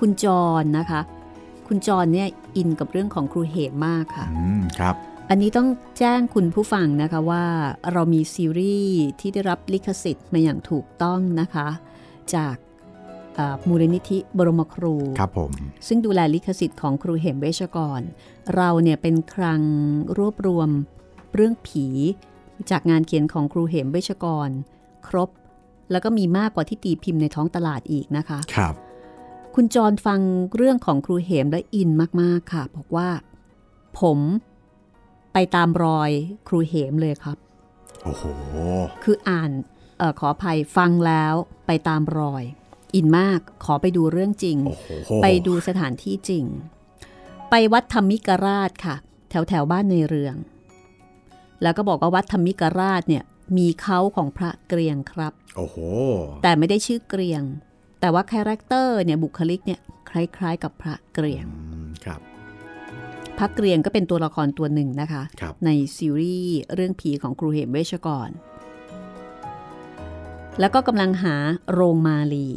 [0.00, 0.26] คุณจ
[0.62, 1.00] รนะคะ
[1.68, 4.94] คุณจรเนี่ยอินกับเรื่องของครูเหมมากค่ะอืมครับ
[5.30, 7.44] อันนี้ต้องแจ้งคุณผู้ฟังนะคะว่า
[7.92, 11.68] เรามีซีรีส์ที่ได้รับลิขสิทธิ์มาอย่างถูกต้องนะคะ
[12.34, 12.56] จาก
[13.34, 15.50] เอ่อมูลนิธิบรมครูครับผม
[15.86, 18.00] ซึ่งดูแลลิขสิทธิ์ของครูเหมเวชกร
[18.54, 19.62] เราเนี่ยเป็นครัง
[20.18, 20.68] รวบรวม
[21.34, 21.86] เรื่องผี
[22.70, 24.48] จากงานเขียนของครูเหมเวชกร
[25.08, 25.30] ครบ
[25.90, 28.74] แล้วก็มีมากกว่าที่ตีพิมพ์ในท้องตลาดอีกนะคะ ครับ
[29.54, 30.20] คุณจรฟัง
[30.56, 31.90] เรื่องของครูเหมและอิน
[32.20, 33.08] มาก ๆ ค่ะ บอกว่า
[34.00, 34.18] ผม
[35.32, 36.10] ไปตามรอย
[36.48, 37.38] ครูเหมเลยครับ
[38.04, 38.24] โอ้โห
[39.04, 39.50] คืออ่าน
[39.98, 41.34] เออขออภัยฟังแล้ว
[41.66, 42.44] ไปตามรอย
[42.94, 44.88] อินมากขอไปดูเรื่องจริงโอ้โห
[45.22, 46.44] ไปดูสถานที่จริง
[47.50, 48.96] ไปวัดธรรมิกราชค่ะ
[49.30, 50.36] แถวแถวบ้านในเรือง
[51.62, 53.24] แล้วก็บอกว่าวัดธรรมิกราชเนี่ย
[53.56, 55.76] มีเขาของพระเกรียงครับ โอ้โห
[56.42, 57.42] แต่ไม่ได้ชื่อเกรียง
[58.04, 62.20] แต่ว่า character เนี่ยบุคลิกเนี่ยคล้ายๆ กับพระเกรียงอืมครับ
[63.38, 68.28] พระเกรียงก็เป็นตัวละครตัวหนึ่งนะคะครับในซีรีส์เรื่องผีของครูเหมเวชกร
[70.60, 71.34] แล้วก็กำลังหา
[71.72, 72.48] โรงมาลี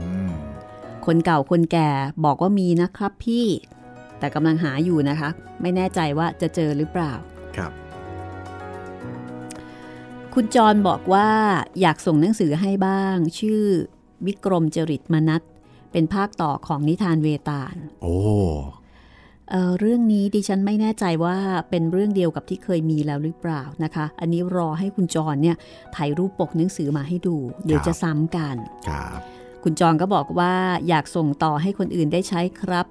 [0.00, 0.30] อืม
[1.06, 1.90] คนเก่าคนแก่
[2.24, 3.46] บอกว่ามีนะครับพี่
[4.18, 5.28] แต่กำลังหาอยู่นะคะ
[5.62, 7.12] ไม่แน่ใจว่าจะเจอหรือเปล่า
[7.56, 7.72] ครับ
[10.40, 11.30] คุณจรบอกว่า
[11.80, 13.62] อยากส่งหนังสือให้บ้าง ชื่อ
[14.26, 15.42] วิกรมจริตมนัต
[15.92, 18.16] เป็นภาคต่อของนิทานเวตาล โอ้
[19.50, 21.36] เอ่อเรื่องนี้ดิฉันไม่แน่ใจว่า
[21.70, 25.56] เป็นเรื่องเดียวกับที่เคยมีแล้วหรือเปล่านะคะ อันนี้รอให้คุณจรเนี่ย
[25.96, 28.56] ถ่ายรูปปกหนังสือมาให้ดู เดี๋ยวจะซ้ำกัน
[28.88, 29.18] ครับ
[29.64, 30.54] คุณจรก็บอกว่า
[30.88, 32.86] อยากส่งต่อให้คนอื่นได้ใช้ครับ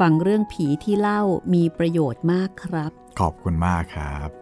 [0.00, 1.22] ฟังเรื่องผีที่เล่า
[1.54, 4.39] มีประโยชน์มากครับ ขอบคุณมากครับ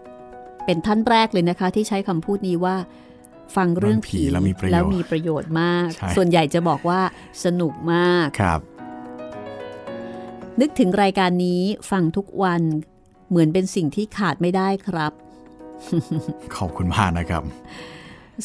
[0.69, 2.77] เป็นท่านแรกเลยนะคะ ที่ใช้คำพูดนี้ว่า
[3.57, 7.01] ฟังเรื่องผีเรื่องผีแล้วมีประโยชน์แล้วมีประโยชน์มากใช่ส่วนใหญ่จะบอกว่า
[7.45, 8.61] สนุกมากครับ
[10.61, 12.63] นึกถึงรายการนี้ฟังทุกวัน
[13.29, 15.13] เหมือนเป็นสิ่งที่ขาดไม่ได้ครับ
[16.57, 17.43] ขอบคุณมากนะครับ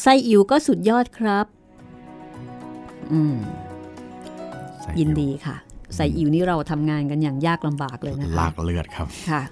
[0.02, 1.46] ไส้อิ๋วก็สุดยอดครับ
[3.12, 3.36] อืม
[4.80, 5.56] ใส่ยินดีค่ะ
[5.94, 9.42] ไส้อิ๋วนี่เราทำงานกันอย่างยากลำบากเลยนะคะลากเลือดครับค่ะ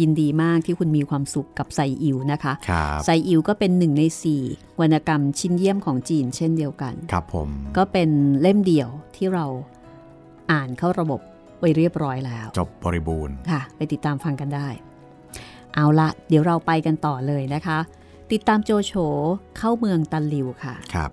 [0.00, 4.42] ยินดีมากที่คุณมีความสุขกับไส้อิ๋วนะคะครับไซอิ๋วก็เป็นหนึ่งในสี่
[4.80, 9.46] วรรณกรรมชิ้นเยี่ยมของจีนเช่นเดียวกัน ครับผมก็เป็นเล่มเดียวที่เรา
[10.52, 11.20] อ่านเข้าระบบ
[11.60, 14.68] ไว้เรียบร้อยแล้ว จบบริบูรณ์ค่ะ ไปติดตามฟังกันได้
[15.74, 17.78] เอาละเดี๋ยวเราไปกันต่อเลยนะคะ
[18.32, 18.92] ติดตามโจโฉ
[19.58, 21.10] เข้าเมืองตันหลิวค่ะครับ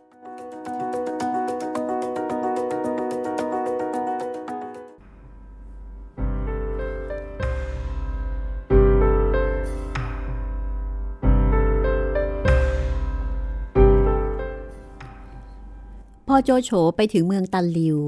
[16.36, 18.00] อโจโฉไปถึงเมืองตันหลิว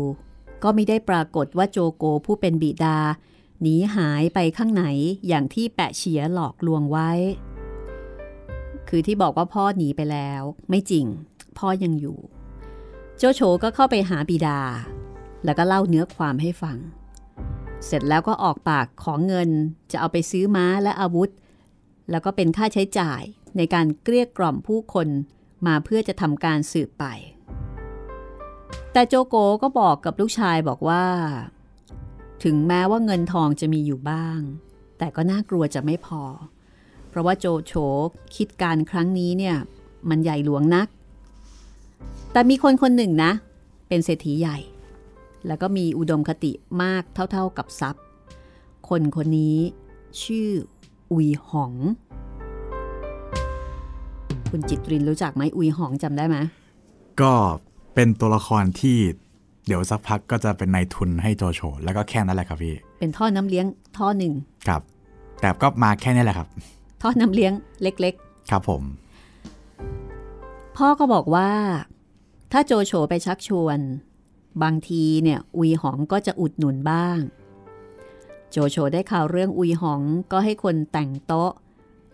[0.64, 2.98] ก็ไม่ได้ปรากฏว่าโจโกผู้เป็นบิดา
[3.62, 4.84] หนีหายไปข้างไหน
[5.28, 7.12] อย่างที่แปะเฉียหลอกลวงไว้
[8.90, 11.06] คือที่บอกว่าพ่อหนีไปแล้ว ไม่จริง
[11.58, 12.20] พ่อยังอยู่
[13.18, 14.60] โจโฉก็เข้าไปหาบิดา
[15.44, 16.78] แล้วก็เล่าเนื้อความให้ฟัง
[17.86, 19.50] เสร็จแล้วก็ออกปากของเงิน
[19.92, 21.30] จะเอาไปซื้อม้าและอาวุธ
[22.10, 23.22] แล้วก็เป็นค่าใช้จ่าย
[23.58, 25.08] ในการเกลี้ยกล่อมผู้คน
[25.68, 27.06] มาเพื่อจะทำการสืบไป
[28.98, 31.04] แต่โจโกก็บอกกับลูกชายบอกว่า
[32.44, 34.40] ถึงแม้ว่าเงินทองจะมีอยู่บ้าง
[34.98, 36.22] แต่ก็น่ากลัวจะไม่พอ
[37.10, 37.74] เพราะว่าโจโฉ
[38.36, 39.56] คิดการครั้งนี้เนี่ย
[40.10, 40.88] มันใหญ่หลวงนัก
[42.32, 43.32] แต่มีคนคนหนึ่งนะ
[43.88, 44.58] เป็นเศรษฐีใหญ่
[45.48, 46.52] แล้วก็มีอุดมคติ
[46.84, 48.04] มากเท่าๆกับทรัพย์
[48.90, 49.58] คนคนนี้
[50.24, 50.50] ชื่อ
[51.12, 51.74] อุยหอง
[54.50, 56.38] คุณจิตรินรู้จักไหมอุยหองจำได้ไหม
[57.22, 57.34] ก็
[58.00, 58.98] เป็นตัวละครที่
[59.68, 63.66] เดี๋ยวสักพักก็จะเป็นนายทุนให้โจโฉแล้วก็แค่นั้นแหละครับพี่ เป็นท่อน้ำเลี้ยง
[63.98, 64.34] ท่อหนึ่ง
[64.68, 64.82] ครับ
[65.42, 66.48] แต่ก็มาแค่นี้แหละครับ
[67.02, 68.16] ท่อน้ำเลี้ยงเล็ก
[68.52, 71.50] ครับผมๆพ่อก็บอกว่า
[72.52, 73.80] ถ้าโจโฉไปชักชวน
[74.64, 77.20] บางทีเนี่ยอุยหองก็จะอุดหนุนบ้าง
[78.52, 81.52] โจโฉได้ข่าวเรื่องอุยหองก็ให้คนแต่งโต๊ะ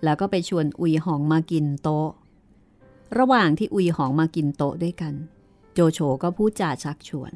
[0.03, 2.09] แล้วก็ไปชวนอุยหองมากินโต๊ะ
[3.17, 5.15] ระหว่างที่อุยหองมากินโต๊ะด้วยกัน
[5.73, 7.31] โจโฉก็พูดจาชักชวน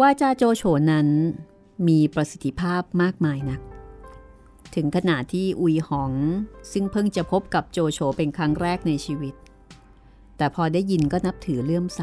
[0.00, 1.08] ว่าจาโจโฉนั้น
[1.88, 3.60] มีประสิทธิภาพมากมายนัก
[4.74, 6.12] ถึงขนาดที่อุยหอง
[6.72, 9.34] ซึ่งเพิ่งจะพบกับโจโฉเป็นครั้งแรกในชีวิต
[10.36, 12.02] แต่พอได้ยินก็นับถือเลื่อมใส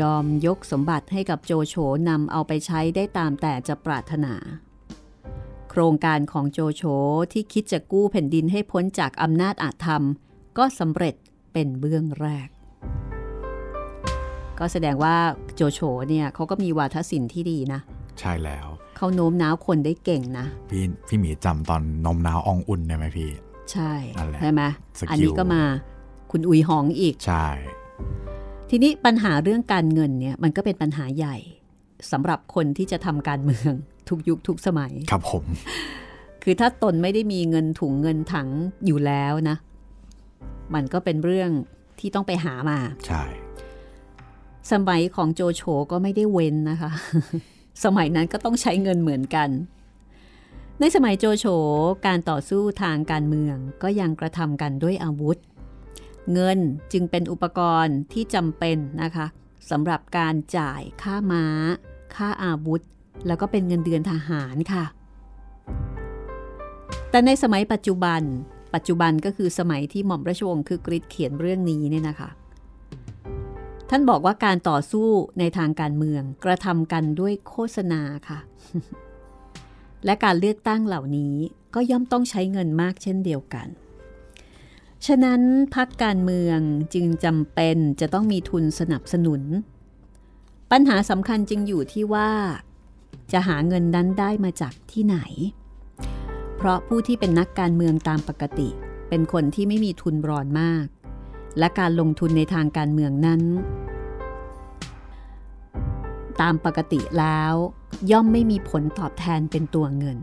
[0.00, 1.74] ยอมยกสมบัติให้กับโจโฉ
[2.08, 4.34] นำเอาไปใช้ได้ตามแต่จะปรารถนา
[5.70, 6.82] โครงการของโจโฉ
[7.32, 10.04] ที่คิดจะกู้แผ่นดินให้พ้นจากอำนาจอาธรรม
[10.58, 11.14] ก็สำเร็จ
[11.52, 12.48] เป็นเบื้องแรก
[14.60, 15.14] ก็แสดงว่า
[15.56, 17.80] โจโฉเนี่ยเขาก็มีวาทศิลป์ที่ดีนะ
[18.20, 23.30] ใช่แล้ว เขาโน้มน้าวคนได้เก่งนะ พี่พี่หมีจำตอนนมนาวอองอุ่นได้ไหมพี่
[23.72, 24.62] ใช่นั่นแหละใช่ไหม
[24.98, 25.62] สกิลอันนี้ก็มา
[26.30, 27.46] คุณอุยหองอีก ใช่
[28.70, 31.36] ทีนี้ปัญหาเรื่องการเงินเนี่ยมันก็เป็นปัญหาใหญ่
[32.12, 33.72] สำหรับคนที่จะทำการเมือง
[34.08, 35.44] ทุกยุคทุกสมัย ครับผม
[36.42, 38.48] คือถ้าตนไม่ได้มีเงินถุงเงินถัง
[38.86, 39.56] อยู่แล้วนะ
[40.74, 41.50] มันก็เป็นเรื่อง
[41.98, 43.22] ที่ต้องไปหามา ใช่
[44.72, 46.90] สมัยของโจโฉก็ไม่ได้เว้นนะคะ
[47.84, 49.48] สมัยนั้นก็ต้องใช้เงินเหมือนกัน
[50.80, 51.46] ในสมัยโจโฉ
[52.06, 55.36] การต่อสู้ทางการเมืองก็ยังกระทำกันด้วยอาวุธ
[56.32, 56.58] เงิน
[56.92, 59.26] จึงเป็นอุปกรณ์ที่จำเป็นนะคะ
[59.70, 61.44] สำหรับการจ่ายค่าม้า
[62.14, 62.80] ค่าอาวุธ
[63.26, 64.84] แล้วก็เป็นเงินเดือนทหารค่ะ
[67.10, 68.22] แต่ในสมัยปัจจุบัน
[68.74, 72.30] ปัจจุบันก็คือสมัยที่หม่อมราชวงศ์คือกริชเขียนเรื่องนี้เนี่ยนะคะ
[73.92, 78.40] ท่านบอกว่าการต่อสู้ในทางการเมืองกระทำกันด้วยโฆษณาค่ะ
[80.04, 81.34] และการเลือกตั้งเหล่านี้
[81.74, 83.68] ก็ย่อมต้องใช้เงินมากเช่นเดียวกัน
[85.06, 85.40] ฉะนั้น
[85.74, 86.58] พักการเมือง
[86.94, 89.42] จึงจำเป็นจะต้องมีทุนสนับสนุน
[90.70, 92.30] ปัญหาสำคัญจึงอยู่ที่ว่า
[93.32, 95.18] จะหาเงินนั้นได้มาจากที่ไหน
[96.56, 98.68] เพราะผู้ที่เป็นนักการเมืองตามปกติ
[99.08, 100.86] เป็นคนที่ไม่มีทุนรอนมาก
[101.58, 103.42] และการลงทุนในทางการเมืองนั้น
[106.40, 107.54] ตามปกติแล้ว
[108.10, 110.18] ย่อมไม่มีผลตอบแทนเป็นตัวเงิน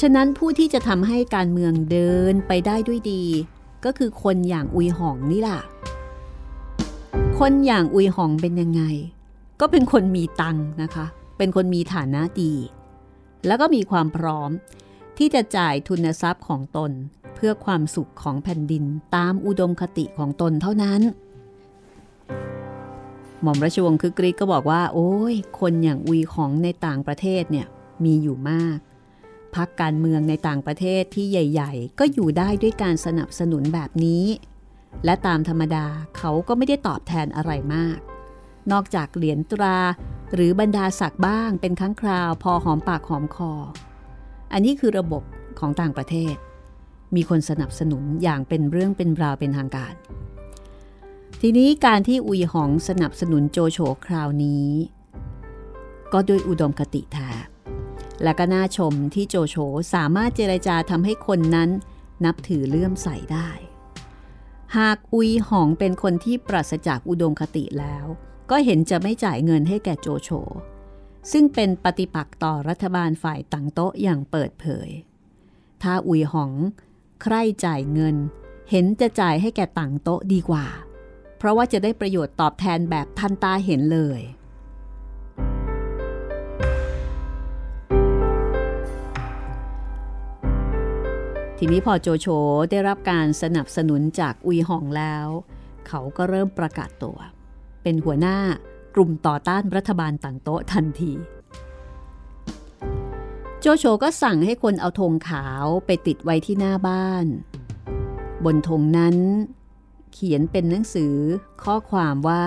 [0.00, 3.22] ฉะนั้นผู้ที่จะทำให้การเมืองเดินไปได้ด้วยดี
[3.84, 5.60] ก็คือคนอย่างอุยหองนี่ล่ะ
[7.38, 8.82] คนอย่างอุยหองเป็นยังไง
[9.60, 11.06] ก็เป็นคนมีตังนะคะ
[11.38, 12.52] เป็นคนมีฐานะดี
[13.46, 14.50] แล้วก็มีความพร้อม
[15.18, 16.90] ที่จะจ่ายทุนทรัพย์ของตน
[17.36, 18.84] เพื่อความสุขของแผ่นดิน
[19.16, 21.00] ตามอุดมคติของตนเท่านั้น
[23.42, 27.66] หม่อมราชวงศ์คือกรีกก็บอกว่า โอ้ย คนอย่างอุยของในต่างประเทศเนี่ย
[28.04, 28.78] มีอยู่มาก
[29.54, 34.24] พักการเมืองในต่างประเทศที่ใหญ่ ๆ ก็อยู่ได้ด้วยการสนับสนุนแบบนี้
[35.04, 35.86] และตามธรรมดา
[36.18, 37.98] เขาก็ไม่ได้ตอบแทนอะไรมาก
[38.72, 39.78] นอกจากเหรียญตรา
[40.34, 43.52] หรือบรรดาศักดิ์บ้างเป็นครั้งคราวพอหอมปากหอมคอ
[44.52, 45.22] อันนี้คือระบบ
[45.58, 46.34] ของต่างประเทศ
[47.14, 49.94] มีคนสนับสนุนอย่างเป็นเรื่องเป็นราวเป็นทางการ
[51.40, 54.68] ทีนี้การที่อุยหองสนับสนุนโจโฉคราวนี้
[56.12, 57.30] ก็ด้วยอุดมคติแท้
[58.22, 59.56] และก็น่าชมที่โจโฉ
[59.94, 61.70] สามารถเจรจาทำให้คนนั้น
[62.24, 63.50] นับถือเลื่อมใสได้
[64.76, 68.04] หากอุยหองเป็นคนที่ปราศจากอุดมคติแล้ว
[68.50, 70.30] ก็เห็นจะไม่จ่ายเงินให้แก่โจโฉ
[71.32, 74.88] ซึ่งเป็นปฏิปักษ์ต่อรัฐบาลฝ่ายต่างโต๊ะอย่างเปิดเผย
[75.82, 76.52] ถ้าอุยหอง
[77.22, 78.16] ใครจ่ายเงิน
[78.70, 80.66] เห็นจะจ่ายให้แก่ต่างโต๊ะดีกว่า
[81.38, 84.20] เพราะว่าจะได้ประโยชน์ตอบแทนแบบทันตาเห็นเลย
[91.58, 92.26] ทีนี้พอโจโฉ
[92.70, 95.26] ได้รับการสนับสนุนจากอุยหองแล้ว
[95.88, 97.18] เขาก็เริ่มประกาศตัว
[97.82, 98.38] เป็นหัวหน้า
[98.94, 101.12] กลุ่มต่อต้านรัฐบาลต่างโต๊ะทันที
[103.60, 107.26] โจโฉก็สั่งให้คนเอาธงขาวไปติดไว้ที่หน้าบ้าน
[108.44, 109.16] บนธงนั้น
[110.12, 111.14] เขียนเป็นหนังสือ
[111.62, 112.44] ข้อความว่า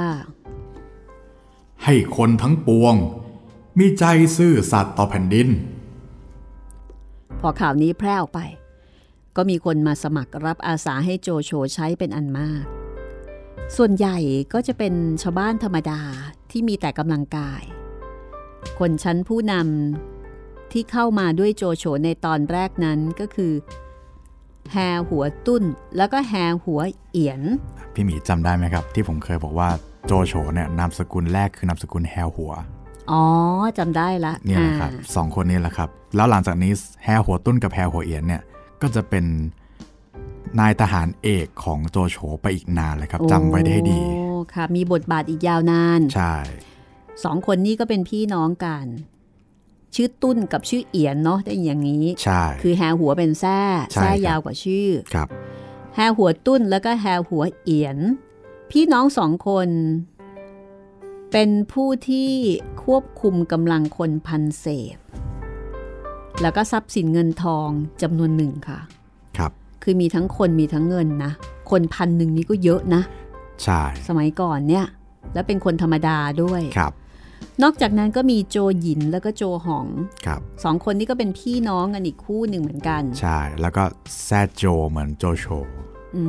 [1.84, 2.96] ให้คนทั้งปวง
[3.78, 4.04] มีใจ
[4.38, 5.48] ซื่อสัตย์ต่อแผ่นดิน
[7.40, 8.40] พอข่าวนี้แพร่ออกไป
[9.36, 12.66] ก็มีคนมาสมัครรับอาสาให้โจโฉใช้เป็นอันมาก
[13.76, 14.18] ส่วนใหญ่
[14.54, 16.02] ก็จะเป็นชาวบ้านธรรมดา
[16.52, 17.64] ที่มีแต่กำลังกาย
[18.80, 20.19] คนชั้นผู้นำ
[20.74, 23.54] ที่เข้ามาด้วยโจโฉในตอนแรกนั้นก็คือ
[24.72, 24.78] แฮ
[25.10, 25.64] หัวตุ้น
[25.98, 27.42] แล้วก็แฮหัวเอียน
[27.94, 29.70] พี่หมีจำได้ไหมครับ ที่ผมเคยบอกว่า
[30.06, 32.52] โจโฉเนี่ยนามสกุลแรกคือนามสกุลแฮหัว
[33.12, 33.24] อ๋อ
[33.78, 36.72] จำได้ละเนี่ยนะครับอ่าสองคนนี้แหละครับ แล้วหลังจากนี้
[37.04, 38.42] แฮหัวตุ้นกับแฮหัวเอียนเนี่ย
[38.82, 39.26] ก็จะเป็น
[40.60, 46.36] นายทหารเอกของโจโฉไปอีกนานเลยครับจำไว้ได้ให้ดีโอ้ค่ะมีบทบาทอีกยาวนาน ใช่
[47.24, 48.86] สองคนนี้ก็เป็นพี่น้องกัน
[49.96, 53.60] ชื่อตุ้นกับชื่อเอียนเนาะได้อย่างนี้ ใช่ คือแฮหัวเป็นแซ่
[53.94, 55.28] ใช่แซ่ครับยาวกว่าชื่อ ครับ
[55.96, 57.98] แฮหัวตุ้นแล้วก็แฮหัวเอียน
[58.72, 59.70] พี่น้องสองคน
[61.32, 62.32] เป็นผู้ที่
[62.84, 64.66] ควบคุมกำลังคนพันเศ
[64.96, 64.98] ษ
[66.42, 67.70] แล้วก็ทรัพย์สินเงินทอง
[68.02, 68.80] จำนวนหนึ่งค่ะ
[69.38, 69.52] ครับ
[69.84, 71.32] คือมีทั้งคนมีทั้งเงินนะ
[71.72, 73.02] คนพันหนึ่งนี้ก็เยอะนะ
[73.64, 74.86] ใช่ สมัยก่อนเนี่ย
[75.34, 76.94] แล้วเป็นคนธรรมดาด้วย ครับ
[77.64, 79.88] นอกจากนั้นก็มีโจหยินแล้วก็โจหอง
[80.26, 83.84] ครับสองคนนี้ก็เป็นพี่น้องกันอีกคู่หนึ่งเหมือนกัน ใช่ แล้วก็
[84.24, 85.46] แซดโจเหมือนโจโฉ
[86.16, 86.24] อื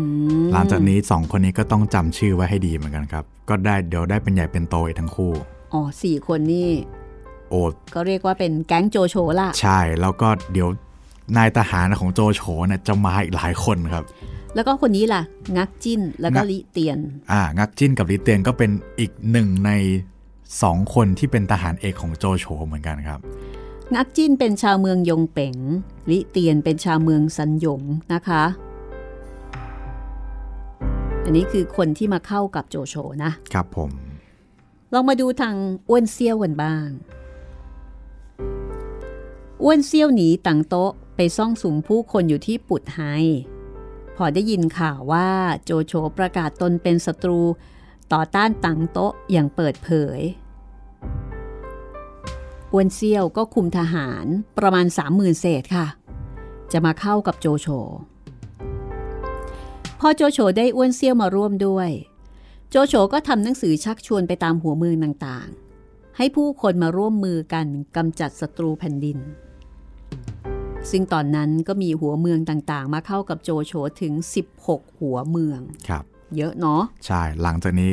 [0.44, 5.32] มหลังจากนี้สองคนนี้ก็ต้องจำชื่อไว้ให้ดีเหมือนกันครับ ก็ได้เดี๋ยวได้เป็นใหญ่เป็นโตอีกทั้งคู่
[5.72, 6.70] อ๋อสี่คนนี่
[7.50, 7.60] โอ้
[7.94, 10.68] ก็เรียกว่าเป็นแก๊งโจโฉล่ะ ใช่ แล้วก็เดี๋ยว
[11.36, 14.04] นายทหารของโจโฉเนี่ยจะมาอีกหลายคนครับ
[14.54, 15.22] แล้วก็คนนี้ล่ะ
[15.56, 16.98] งักจิ้นแล้วก็งักลิเตียน
[17.32, 19.70] อ่า งักจิ้นกับลิเตียนก็เป็นอีกหนึ่งใน
[20.62, 23.20] สองคนที่เป็นทหารเอกของโจโฉเหมือนกันครับ
[23.94, 25.56] งักจิ้นเป็นชาวเมืองยงเป๋ง
[26.10, 27.82] ลิเตียนเป็นชาวเมืองซันหยง
[28.12, 28.44] นะคะ
[31.24, 32.94] อันนี้คือคนที่มาเข้ากับโจโฉ
[33.24, 33.90] นะครับผม
[34.92, 35.56] ลองมาดูทาง
[35.88, 36.86] อ้วนเซี่ยวกันบ้าง
[39.62, 43.00] อ้วนเซี่ยวหนีต่างโต๊ะไปซ่องสุมผู้คนอยู่ที่ปุดไฮ
[44.16, 45.28] พอได้ยินข่าวว่า
[45.64, 47.40] โจโฉประกาศตนเป็นศัตรู
[48.12, 50.20] ต่อต้านต่างโต๊ะอย่างเปิดเผย
[52.72, 54.26] อ้วนเซี่ยวก็คุมทหาร
[54.58, 55.86] ประมาณสามหมื่นเศษค่ะ
[56.72, 57.66] จะมาเข้ากับโจโฉ
[60.00, 61.88] พอโจโฉได้อ้วนเซี่ยวมาร่วมด้วย
[62.70, 67.66] โจโฉก็ทำหนังสือชักชวนไปตามหัวเมืองต่างๆ ให้ผู้คนมาร่วมมือกัน
[67.96, 69.18] กำจัดศัตรูแผ่นดิน
[70.90, 74.12] ซึ่งตอนนั้นก็มีหัวเมืองต่างๆ มาเข้ากับโจโฉถึง
[74.56, 76.04] 16 หัวเมืองครับ
[76.36, 77.92] เยอะเนาะใช่หลังจากนี้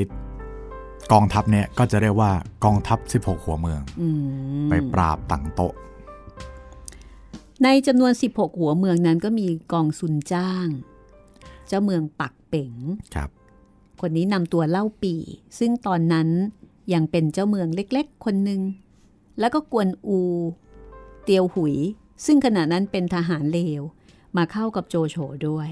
[1.11, 2.31] กองทัพเนี่ยก็จะเรียกว่า
[2.63, 4.07] กองทัพ 16 หัวเมืองอื
[4.63, 5.73] มไปปราบต่างโต๊ะ
[7.63, 10.67] ในจำนวน 16 หัวเมืองนั้นก็มีกองซุนจ้าง
[11.67, 12.73] เจ้าเมืองปักเป๋ง
[13.15, 13.29] ครับ
[14.01, 15.15] คนนี้นำตัวเล่าปี
[15.59, 16.27] ซึ่งตอนนั้น
[16.93, 18.61] ยังเป็นเจ้าเมืองเล็กๆ คนหนึ่ง
[19.39, 20.19] แล้วก็กวนอู
[21.23, 21.75] เตียวหุย
[22.25, 23.81] ซึ่งขณะนั้นเป็นทหารเลว
[24.37, 25.15] มาเข้ากับโจโฉ
[25.47, 25.69] ด้วย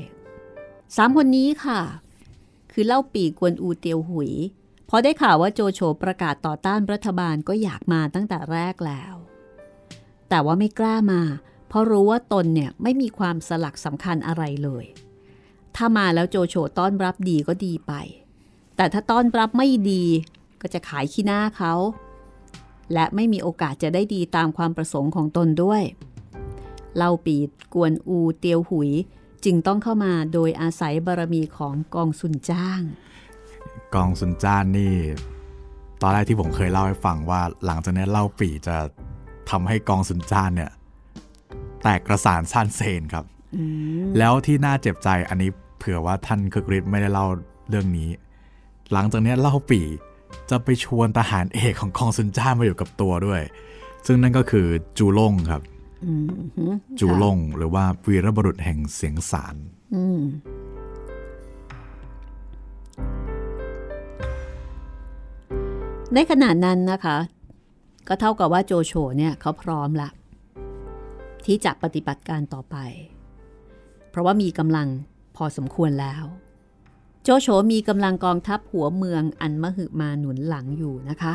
[0.96, 1.82] สามคนนี้ค่ะ
[2.72, 4.32] คือเล่าปีกวนอูเตียวหุย
[4.90, 9.14] พอได้ข่าวว่าโจโฉประกาศต่อต้านรัฐบาลก็อยากมาตั้งแต่แรกแล้ว
[10.30, 11.22] แต่ว่าไม่กล้ามา
[11.68, 14.86] เพราะรู้ว่าตนเนี่ยไม่มีความสลักสำคัญอะไรเลย
[15.76, 17.94] ถ้ามาแล้วโจโฉต้อนรับดีก็ดีไป
[18.76, 20.04] แต่ถ้าต้อนรับไม่ดี
[20.62, 21.74] ก็จะขายขี้หน้าเขา
[22.94, 25.84] และไม่มีโอกาสจะได้ดีตามความประสงค์ของตนด้วย
[26.98, 28.92] เล่าปีดกวนอูเตียวหุย
[29.46, 32.82] จึงต้องเข้ามาโดยอาศัยบารมีของกองสุนจ้าง
[33.94, 34.94] กองซุนจ้านนี่
[36.02, 38.78] ตอนแรกที่ผมเคยเล่าให้ฟังว่าหลังจากนี้เล่าปีจะ
[39.50, 40.72] ทำให้กองซุนจ้านเนี่ย
[41.84, 43.26] แตกกระสานซ่านเซนครับ
[44.18, 47.28] แล้วที่น่าเจ็บใจอันนี้เผื่อว่าท่านคึกฤทธิ์ไม่ได้เล่า
[47.70, 48.10] เรื่องนี้
[48.94, 49.82] หลังจากนี้เล่าปี
[50.50, 53.42] จะไปชวนทหารเอกของกองซุนจ้านมาอยู่กับตัวด้วย
[54.06, 54.68] ซึ่งนั่นก็คือ
[54.98, 55.62] จูล่งครับ
[56.06, 56.26] อืม
[56.58, 56.64] ฮึ
[57.00, 59.56] จูล่งหรือว่าวีรบุรุษแห่งเสียงสาร
[66.14, 67.18] ในขณะนั้นนะคะ
[68.08, 70.10] ก็เท่ากับว่าโจโฉเนี่ยเขาพร้อมละ
[71.45, 72.78] ที่จะปฏิบัติการต่อไป
[74.10, 74.88] เพราะว่ามีกำลัง
[75.36, 76.24] พอสมควรแล้ว
[77.24, 81.34] โจโฉมีกำลังกองทัพหัวเมืองอันมหึมาหนุนหลังอยู่นะคะ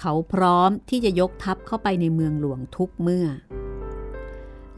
[0.00, 3.26] เขาพร้อมที่จะยกทัพเข้าไปในเมืองหลวงทุกเมื่อ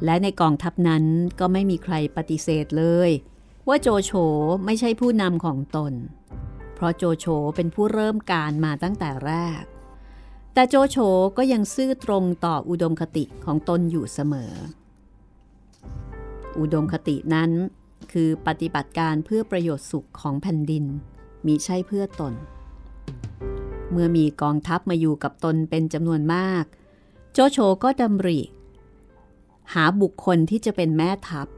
[0.05, 1.05] และในกองทัพนั้น
[1.41, 3.11] ก็ไม่มีใครปฏิเสธเลย
[3.69, 4.13] ว่าโจโฉ
[4.65, 5.93] ไม่ใช่ผู้นำของตน
[6.77, 9.63] เพราะโจโฉเป็นผู้เริ่มการมาตั้งแต่แรก
[10.55, 10.97] แต่โจโฉ
[11.37, 14.53] ก็ยังซื่อตรงต่ออุดมคติของตนอยู่เสมอ
[16.59, 17.51] อุดมคตินั้น
[18.13, 20.85] คือปฏิบัติการเพื่อประโยชน์สุขของแผ่นดิน
[21.47, 22.35] มีใช่เพื่อตน
[23.91, 26.65] เมื่อมีกองทัพมาอยู่กับตนเป็นจำนวนมาก
[27.33, 28.41] โจโฉก็ดำริ
[29.75, 31.49] หาบุคคลที่จะเป็นแม่ทัพ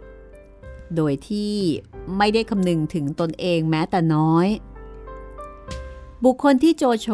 [0.97, 1.55] โดยที่
[2.19, 4.49] ไม่ได้คำนึงถึงตนเองแม้แต่น้อย
[6.25, 7.09] บุคคลที่โจโฉ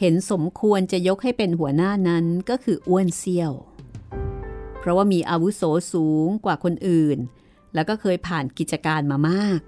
[0.00, 3.52] เห็นสมควรจะยกให้เป็นหัวหน้านั้นก็คืออ้วนเซี่ยว
[4.78, 5.62] เพราะว่ามีอาวุโส
[5.92, 7.18] สูงกว่าคนอื่น
[7.74, 9.60] แล้วก็เคยผ่านกิจการมามาก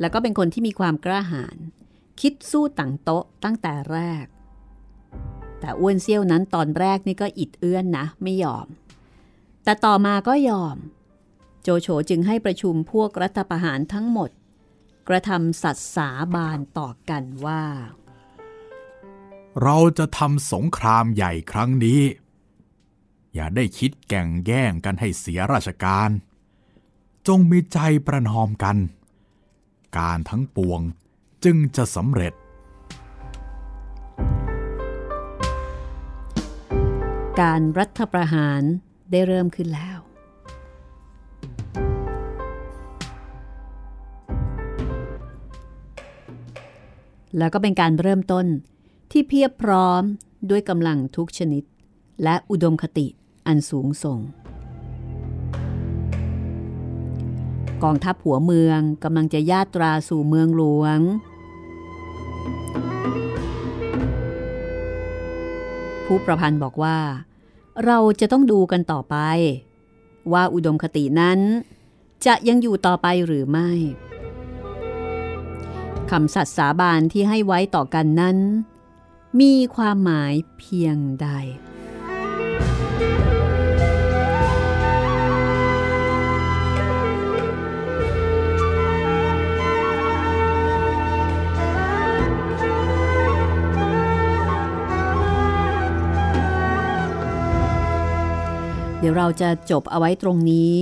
[0.00, 1.56] แล้วก็เป็นคนที่มีความกล้าหาญ
[2.20, 4.26] คิดสู้ต่างโต๊ะตั้งแต่แรก
[5.60, 8.66] แต่อ้วนเซี่ยวนั้นตอนแรกนี่ก็อิดเอื้อนนะ ไม่ยอม
[9.64, 10.76] แต่ต่อมาก็ยอม
[11.62, 14.30] โจโฉจึงให้ประชุมพวกรัฐประหารทั้งหมด
[15.08, 17.64] กระทำสัตย์สาบานต่อกันว่า
[19.62, 22.00] เราจะทำสงครามใหญ่ครั้งนี้
[23.34, 26.10] อย่าได้คิดแก่งแย่งกันให้เสียราชการ
[27.28, 28.76] จงมีใจประนอมกัน
[29.98, 30.80] การทั้งปวง
[31.44, 32.34] จึงจะสำเร็จ
[37.40, 38.62] การรัฐประหาร
[39.10, 39.99] ได้เริ่มขึ้นแล้ว
[47.38, 48.46] แล้วก็เป็นการเริ่มต้น
[49.10, 50.02] ที่เพียบพร้อม
[50.50, 51.64] ด้วยกำลังทุกชนิด
[52.22, 53.06] และอุดมคติ
[53.46, 54.20] อันสูงส่ง
[57.82, 61.00] กองทัพหัวเมืองกำลังจะญาตราสู่เมืองหลวง
[66.06, 66.98] ผู้ประพันธ์บอกว่า
[67.84, 69.16] เราจะต้องดูกันต่อไป
[70.32, 71.38] ว่าอุดมคตินั้น
[72.26, 73.70] จะยังอยู่ต่อไปหรือไม่
[76.10, 78.38] คำสัตย์สาบานที่ให้ไว้ต่อกันนั้น
[79.40, 81.28] มีความหมายเพียงใด
[99.08, 100.76] ยวเราจะจบเอาไว้ตรงนี้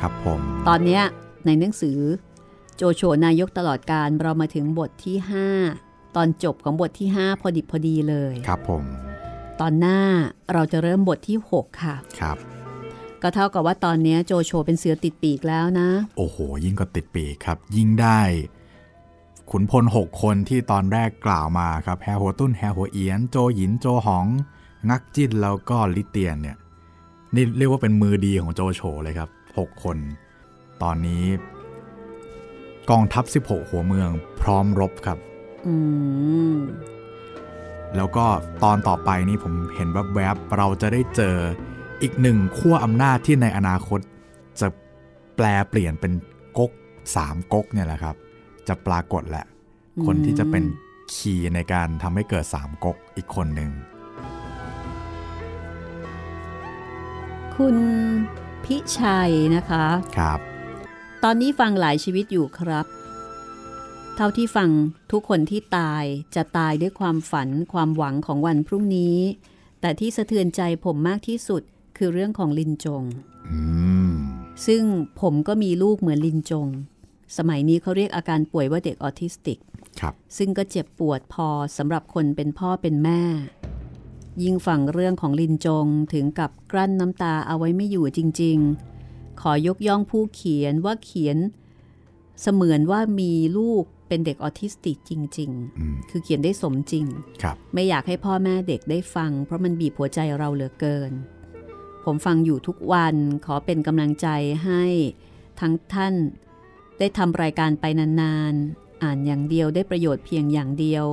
[0.00, 1.02] ครับผม ตอนเนี้ย
[1.46, 1.98] ในหนังสือ
[2.80, 5.16] โจโฉนายกตลอดการเรามาถึงบทที่
[5.66, 8.84] 5 ตอนจบของบทที่ 5 พอดิบพอดีเลยครับผม
[9.60, 10.00] ตอนหน้า
[10.52, 12.36] เราจะเริ่มบทที่ 6 ค่ะครับ
[13.22, 18.20] ก็เท่ากับว่าตอนเนี้ยโจโฉเป็นเสือติดปีกแล้วนะ โอ้โห ยิ่งก็ติดปีกครับ ยิ่งได้
[19.50, 24.26] ขุนพล 6 คนที่ตอนแรกกล่าวมาครับแฮหัวตุ้นแฮหัวเอียน โจหยินโจหอง
[24.88, 26.56] งักจิ้นแล้วก็ลิเตียนเนี่ย
[27.34, 29.96] นี่เรียกว่าเป็นมือดีของโจโฉเลยครับ 6 คน
[30.82, 31.24] ตอนนี้
[32.90, 34.10] กองทัพ 16 หัวเมือง
[34.40, 35.18] พร้อมรบครับ
[35.66, 35.74] อื
[36.54, 36.56] ม
[37.96, 38.26] แล้วก็
[38.62, 41.36] ตอนต่อไปนี่ผมเห็นแวบๆ เราจะได้เจอ
[42.02, 44.00] อีกหนึ่งขั้วอำนาจที่ในอนาคต
[44.60, 44.68] จะ
[45.36, 46.12] แปลเปลี่ยนเป็น
[46.58, 46.70] ก๊ก
[47.16, 48.16] สามก๊กเนี่ยแหละครับ
[48.68, 49.46] จะปรากฏแหละ
[49.96, 50.64] อืมคนที่จะเป็น
[51.14, 53.70] คีย์ในการทำให้เกิดสามก๊กอีกคนหนึ่ง
[57.56, 57.76] คุณ
[58.64, 59.84] พิชัยนะคะ
[60.18, 60.40] ครับ
[61.24, 62.86] ตอนนี้ฟังหลายชีวิตอยู่ครับ
[64.16, 64.70] เท่าที่ฟัง
[65.12, 66.04] ทุกคนที่ตาย
[66.34, 69.16] จะตายด้วยความฝันความหวังของวันพรุ่งนี้
[69.80, 71.62] แต่ที่สะเทือนใจผมมากที่สุด
[71.96, 73.02] คือเรื่องของลินจง
[73.50, 73.60] อื
[74.08, 74.12] ม
[74.66, 74.82] ซึ่ง
[75.20, 76.68] ผมก็มีลูกเหมือนลินจง
[77.36, 79.58] สมัยนี้เขาเรียกอาการป่วยว่าเด็กออทิสติก
[80.00, 83.22] ครับซึ่งก็เจ็บปวดพอสำหรับคนเป็นพ่อเป็นแม่
[84.42, 88.97] ยิ่งฟังเรื่องของลินจงถึงกับกลั้นน้ำตาเอาไว้ไม่อยู่จริง ๆ
[89.40, 91.36] ขอยกย่องผู้เขียนว่าเขียน
[92.42, 97.06] เสมือนว่ามีลูกเป็นเด็กออทิสติกจริงอืมๆคือเขียนได้สมจริง
[97.42, 101.12] ครับไม่อยากให้พ่อแม่เด็กได้ฟัง เพราะมันบีบหัวใจเราเหลือเกิน
[102.04, 104.28] ผมฟังอยู่ทุกวันขอเป็นกำลังใจ
[104.64, 104.84] ให้
[105.60, 106.14] ทั้งท่าน
[106.98, 107.84] ได้ทำรายการไป
[108.20, 111.04] นานๆ อ่านอย่างเดียวได้ประโยชน์เพียงอย่างเดียว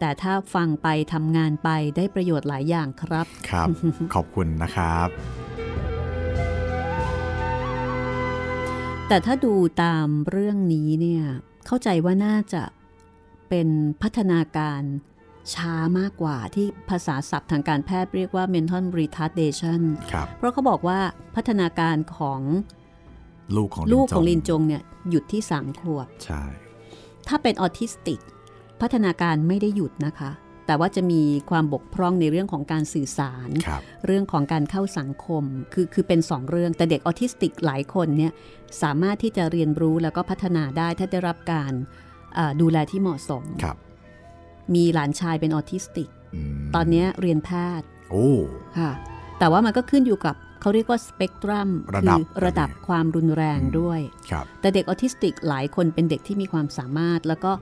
[0.00, 3.68] แต่ถ้าฟังไปทำงานไปได้ประโยชน์หลายอย่างครับ ครับ
[4.14, 5.08] ขอบคุณนะครับ
[9.08, 11.24] แต่ถ้าดูตามเรื่องนี้เนี่ย
[11.66, 12.62] เข้าใจว่าน่าจะ
[13.48, 13.68] เป็น
[14.02, 14.82] พัฒนาการ
[15.54, 19.80] ช้ามากกว่าที่ภาษาศัพท์ทางการแพทย์เรียกว่า mental retardation
[20.12, 21.00] ครับเพราะเขาบอกว่า
[21.36, 22.40] พัฒนาการของ
[23.56, 26.42] ลูกของลูกของจลินจงเนี่ยหยุดที่3ขวบ ใช่
[27.28, 28.20] ถ้าเป็นออทิสติก
[28.80, 30.30] พัฒนาการไม่ได้หยุดนะคะ
[30.66, 35.44] แต่ว่าจะมีความบกพร่องในเรื่องของการสื่อสารครับเรื่องของการเข้าสังคม
[35.74, 38.32] คือคือเป็น 2 เรื่อง แต่เด็กออทิสติกหลายคนเนี่ย
[38.82, 41.72] สามารถที่จะเรียนรู้แล้วก็พัฒนาได้ถ้าได้รับการ
[42.34, 43.76] เอ่อดูแลที่เหมาะสมครับ
[44.74, 46.08] มีหลานชายเป็นออทิสติก
[46.62, 47.50] มตอนเนี้ยเรียนแพ
[47.80, 48.28] ทย์โอ้
[48.78, 48.92] ค่ะ
[49.38, 54.00] แต่ว่ามันก็ขึ้นอยู่กับเขาเรียกว่าสเปกตรัมระคืดับระดับความรุนแรงด้วย
[54.30, 57.52] ครับแต่เด็กออทิสติกหลายคนเป็นเด็กที่มีความสามารถแล้วก็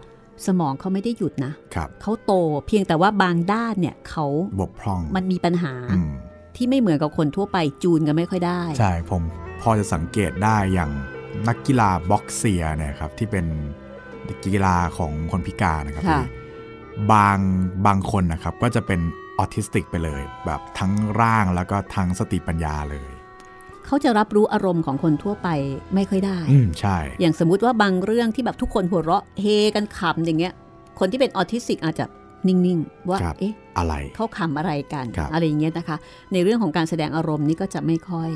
[0.46, 2.32] สมองเขาไม่ได้หยุดนะครับเขาโต
[2.66, 4.26] เพียงแต่ว่าบางด้านเนี่ยเขา
[4.60, 6.12] บกพร่องมันมีปัญหาอืม
[6.56, 9.22] ที่ไม่เหมือนกับคนทั่วไปจูนกันไม่ค่อยได้ ใช่ผม
[9.60, 10.90] พอจะสังเกตได้อย่าง
[11.48, 13.46] นักกีฬา boccia เนี่ยครับที่เป็น
[14.44, 16.24] กีฬาของคนพิการนะครับค่ะพี่
[17.12, 17.38] บาง
[17.86, 19.00] บางคนนะครับก็จะเป็น
[19.38, 23.08] ออทิสติกไปเลย แบบทั้งร่างแล้วก็ทั้งสติปัญญาเลย
[23.92, 25.48] เขาจะรับรู้อารมณ์ของคนทั่วไป
[25.94, 30.52] ไม่ค่อยได้ อืมใช่ อย่างสมมุติว่าบางเรื่องที่แบบทุกคนหัวเราะเฮกันขำอย่างเงี้ย
[30.98, 32.04] คนที่เป็นออทิสติกอาจจะ
[32.46, 35.96] นิ่งๆ ว่าครับเอ๊ะ อะไร เขาขำอะไรกันครับอะไรอย่างเงี้ยนะคะ
[36.32, 38.30] ในเรื่องของการแสดงอารมณ์นี่ก็จะไม่ค่อย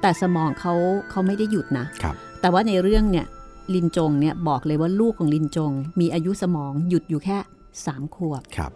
[0.00, 0.74] แต่สมองเขา
[1.10, 3.26] เขาไม่ได้หยุดนะครับแต่ว่าในเรื่องเนี่ย
[3.74, 7.38] ลินจงเนี่ยบอกเลยว่าลูกของลินจง มีอายุสมองหยุดอยู่แค่
[7.76, 8.72] 3ขวบครับ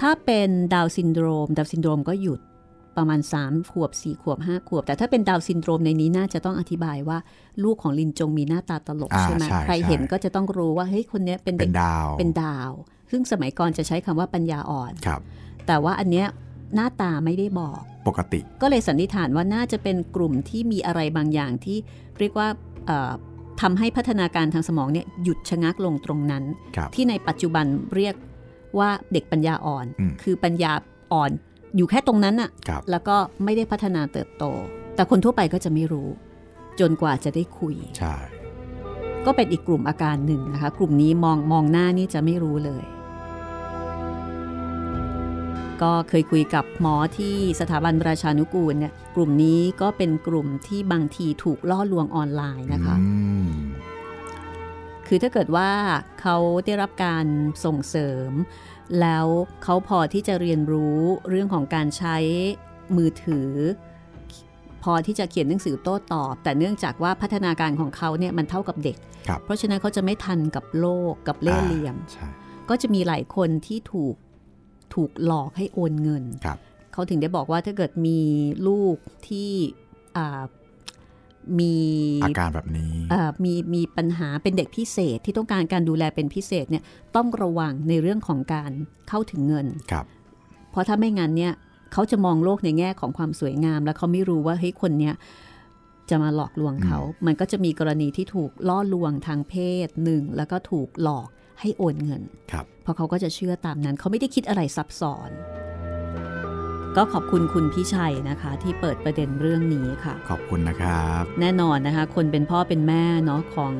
[0.00, 2.40] ถ้าเป็นดาวน์ซินโดรม ดาวน์ซินโดรมก็หยุด
[2.96, 7.18] ประมาณ 3 ขวบ 4 ขวบ 5 ขวบ แต่ถ้าเป็นดาวน์ซินโดรมในนี้น่าจะต้องอธิบายว่า
[7.64, 12.70] ลูกของลินจงมีหน้าตาตลกอ่าใช่ไหมใช่ใครใช่เห็นก็จะต้องรู้ว่าเฮ้ยคนเนี้ยเป็นเป็เด็กดาวน์เป็นดาวน์
[13.10, 15.20] ซึ่งสมัยก่อนจะใช้คำว่าปัญญาอ่อนครับ
[15.66, 16.26] แต่ว่าอันเนี้ย
[16.74, 21.78] หน้าตาไม่ได้บอกปกติ ก็เลยสันนิษฐานว่าน่าจะเป็นกลุ่มที่มีอะไรบางอย่างที่
[22.18, 22.48] เรียกว่า
[22.86, 23.12] เอ่อ
[23.62, 26.44] ทำให้พัฒนาการทางสมองเนี่ยหยุดชะงักลงตรงนั้น
[26.76, 28.14] ครับที่ในปัจจุบันเรียก
[28.78, 30.72] ว่าเด็กปัญญาอ่อนอืมคือปัญญา
[31.12, 31.30] อ่อน
[31.76, 34.44] อยู่แค่ตรงนั้นอะครับแล้วก็ไม่ได้พัฒนาเติบโต
[34.94, 36.08] แต่คนทั่วไปก็จะไม่รู้
[36.80, 38.14] จนกว่าจะได้คุย ใช่
[39.26, 42.84] ก็เป็นอีกกลุ่มอาการหนึ่งนะคะ กลุ่มนี้มองมองหน้านี่จะไม่รู้เลย
[45.82, 53.08] ก็เคยคุยกับหมอที่สถาบันประชานุกูลเนี่ยกลุ่มนี้ก็เป็นกลุ่มที่บางทีถูกล่อลวงออนไลน์นะคะอื
[53.46, 53.48] ม
[55.06, 55.70] คือถ้าเกิดว่า
[56.20, 57.26] เขาได้รับการ
[57.64, 58.30] ส่งเสริม
[59.00, 59.26] แล้ว
[59.62, 62.16] เขาพอที่จะเรียนรู้เรื่องของการใช้
[62.96, 63.50] มือถือ
[64.82, 68.96] พอที่จะเขียนหนังสือโต้ตอบ แต่เนื่องจากว่าพัฒนาการของเขาเนี่ยมันเท่ากับเด็ก
[69.28, 72.28] ครับเพราะฉะนั้นเขาจะไม่ทันกับโลกกับเล่ห์เหลี่ยมอ่าใช่
[72.70, 74.14] ก็จะมีหลายคนที่ถูก
[74.94, 76.58] ถูกหลอกให้โอนเงินครับ
[76.92, 78.20] เขาถึงได้บอกว่าถ้าเกิดมี
[78.68, 78.96] ลูก
[79.28, 79.50] ที่
[81.60, 81.74] มี
[82.24, 82.92] อาการแบบนี้
[83.44, 86.82] มีมีปัญหาเป็นเด็กพิเศษที่ต้องการการดูแลเป็นพิเศษเนี่ย
[87.16, 88.70] ต้องระวังในเรื่องของการ
[89.08, 90.06] เข้าถึงเงินครับ
[90.70, 91.52] เพราะถ้าไม่งั้นเนี่ย
[91.92, 95.14] เขาจะมองโลกในแง่ของความสวยงาม แล้วเขาไม่รู้ว่าเฮ้ยคนเนี้ย
[96.10, 99.54] จะมาหลอกลวงเขา มันก็จะมีกรณีที่ถูกล่อลวงทางเพ
[99.86, 101.28] ศหนึ่งแล้วก็ถูกหลอก
[101.60, 102.22] ให้โอนเงิน
[102.52, 105.30] ครับเพราะเขาก็จะเชื่อตามนั้น เขาไม่ได้คิดอะไรซับซ้อน
[106.96, 113.74] ก็ขอบคุณคุณพี่ชัยนะคะ ที่เปิดประเด็นเรื่องนี้ค่ะ ขอบคุณนะครับ แน่นอนนะคะ คนเป็นพ่อเป็นแม่เนาะของ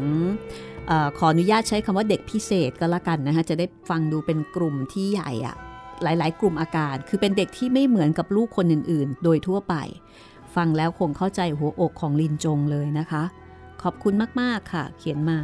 [0.91, 5.57] อขออนุญาตใช้คำว่าเด็กพิเศษก็แล้วกันนะคะจะได้ฟังดูเป็นกลุ่มที่ใหญ่อะ
[6.03, 9.75] หลาย ๆ กลุ่มอาการ คือเป็นเด็กที่ไม่เหมือนกับลูกคนอื่น ๆ โดยทั่วไป
[10.55, 13.23] ฟังแล้วคงเข้าใจหัวอกของลินจงเลยนะคะ
[13.83, 15.39] ขอบคุณมาก ๆ ค่ะ เขียนมา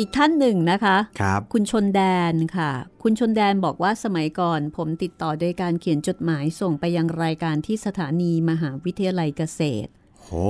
[0.00, 2.00] อีกท่านหนึ่งนะคะครับ คุณชนแด
[2.32, 2.72] นค่ะ
[3.02, 9.90] คุณชนแดนบอกว่าสมัยก่อน ผมติดต่อโดยการเขียนจดหมายส่งไปยังรายการที่สถานีมหาวิทยาลัยเกษตร
[10.24, 10.48] โอ้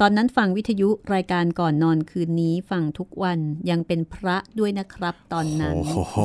[0.00, 3.38] ตอนนั้นฟังวิทยุรายการก่อนนอนคืนนี้ฟังทุกวัน
[3.70, 6.16] ยังเป็นพระด้วยนะครับตอนนั้นโอ้โห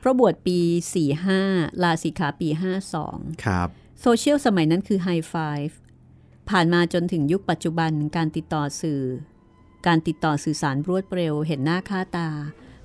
[0.00, 0.58] เพราะบวชปี
[1.22, 2.48] 45 ลาสิกขาปี
[2.96, 3.68] 52 ครับ
[4.00, 5.34] โซเชียลสมัยนั้นคือไฮไฟ
[5.68, 5.78] ฟ์
[6.50, 9.02] ผ่านมาจนถึงยุคปัจจุบันการติดต่อสื่อ
[9.86, 12.28] การติดต่อสื่อสารรวดเร็วเห็นหน้าค่าตา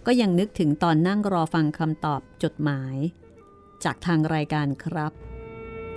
[0.06, 2.96] ก็ยังนึกถึงตอนนั่งรอฟังคำตอบจดหมาย
[3.84, 5.14] จากทางรายการครับ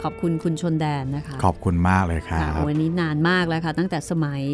[0.03, 4.45] ขอบคุณคุณชนแดนนะคะ ขอบคุณมากเลยครัค่ะบวันนี้นานมากแล้วค่ะ ตั้งแต่สมัย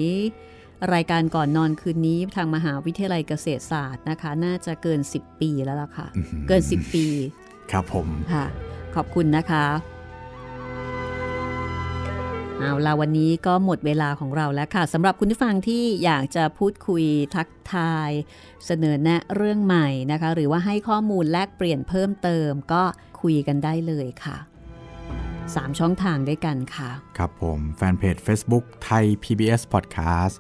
[0.94, 7.06] รายการก่อนนอนคืนนี้ทางมหาวิทยาลัยเกษตรศาสตร์นะคะ น่าจะเกิน 10 ปีแล้วล่ะค่ะอื้อหือเกิน 10 ปี
[7.72, 8.46] ครับผมค่ะ
[8.94, 9.64] ขอบคุณนะคะ
[12.60, 17.04] เอาละวันนี้ก็หมดเวลาของเราแล้วค่ะสำหรับคุณผู้ฟังที่อยากจะพูดคุย
[17.34, 18.10] ทักทาย
[18.66, 22.82] เสนอแนะเรื่องใหม่นะคะ หรือว่าให้ข้อมูลแลกเปลี่ยนเพิ่มเติมก็
[23.20, 24.36] คุยกันได้เลยค่ะ
[25.10, 30.34] 3 ช่องทางด้วยกันค่ะ ครับผม แฟนเพจ Facebook ไทย PBS Podcast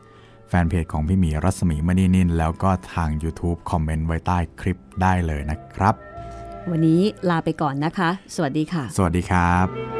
[0.48, 5.94] แฟนเพจของพี่หมีรัศมีมณีนิน แล้วก็ทาง YouTube คอมเมนต์ไว้ใต้คลิปได้เลยนะครับ
[6.70, 7.00] วันนี้
[7.30, 9.99] ลาไปก่อนนะคะ สวัสดีค่ะ สวัสดีครับ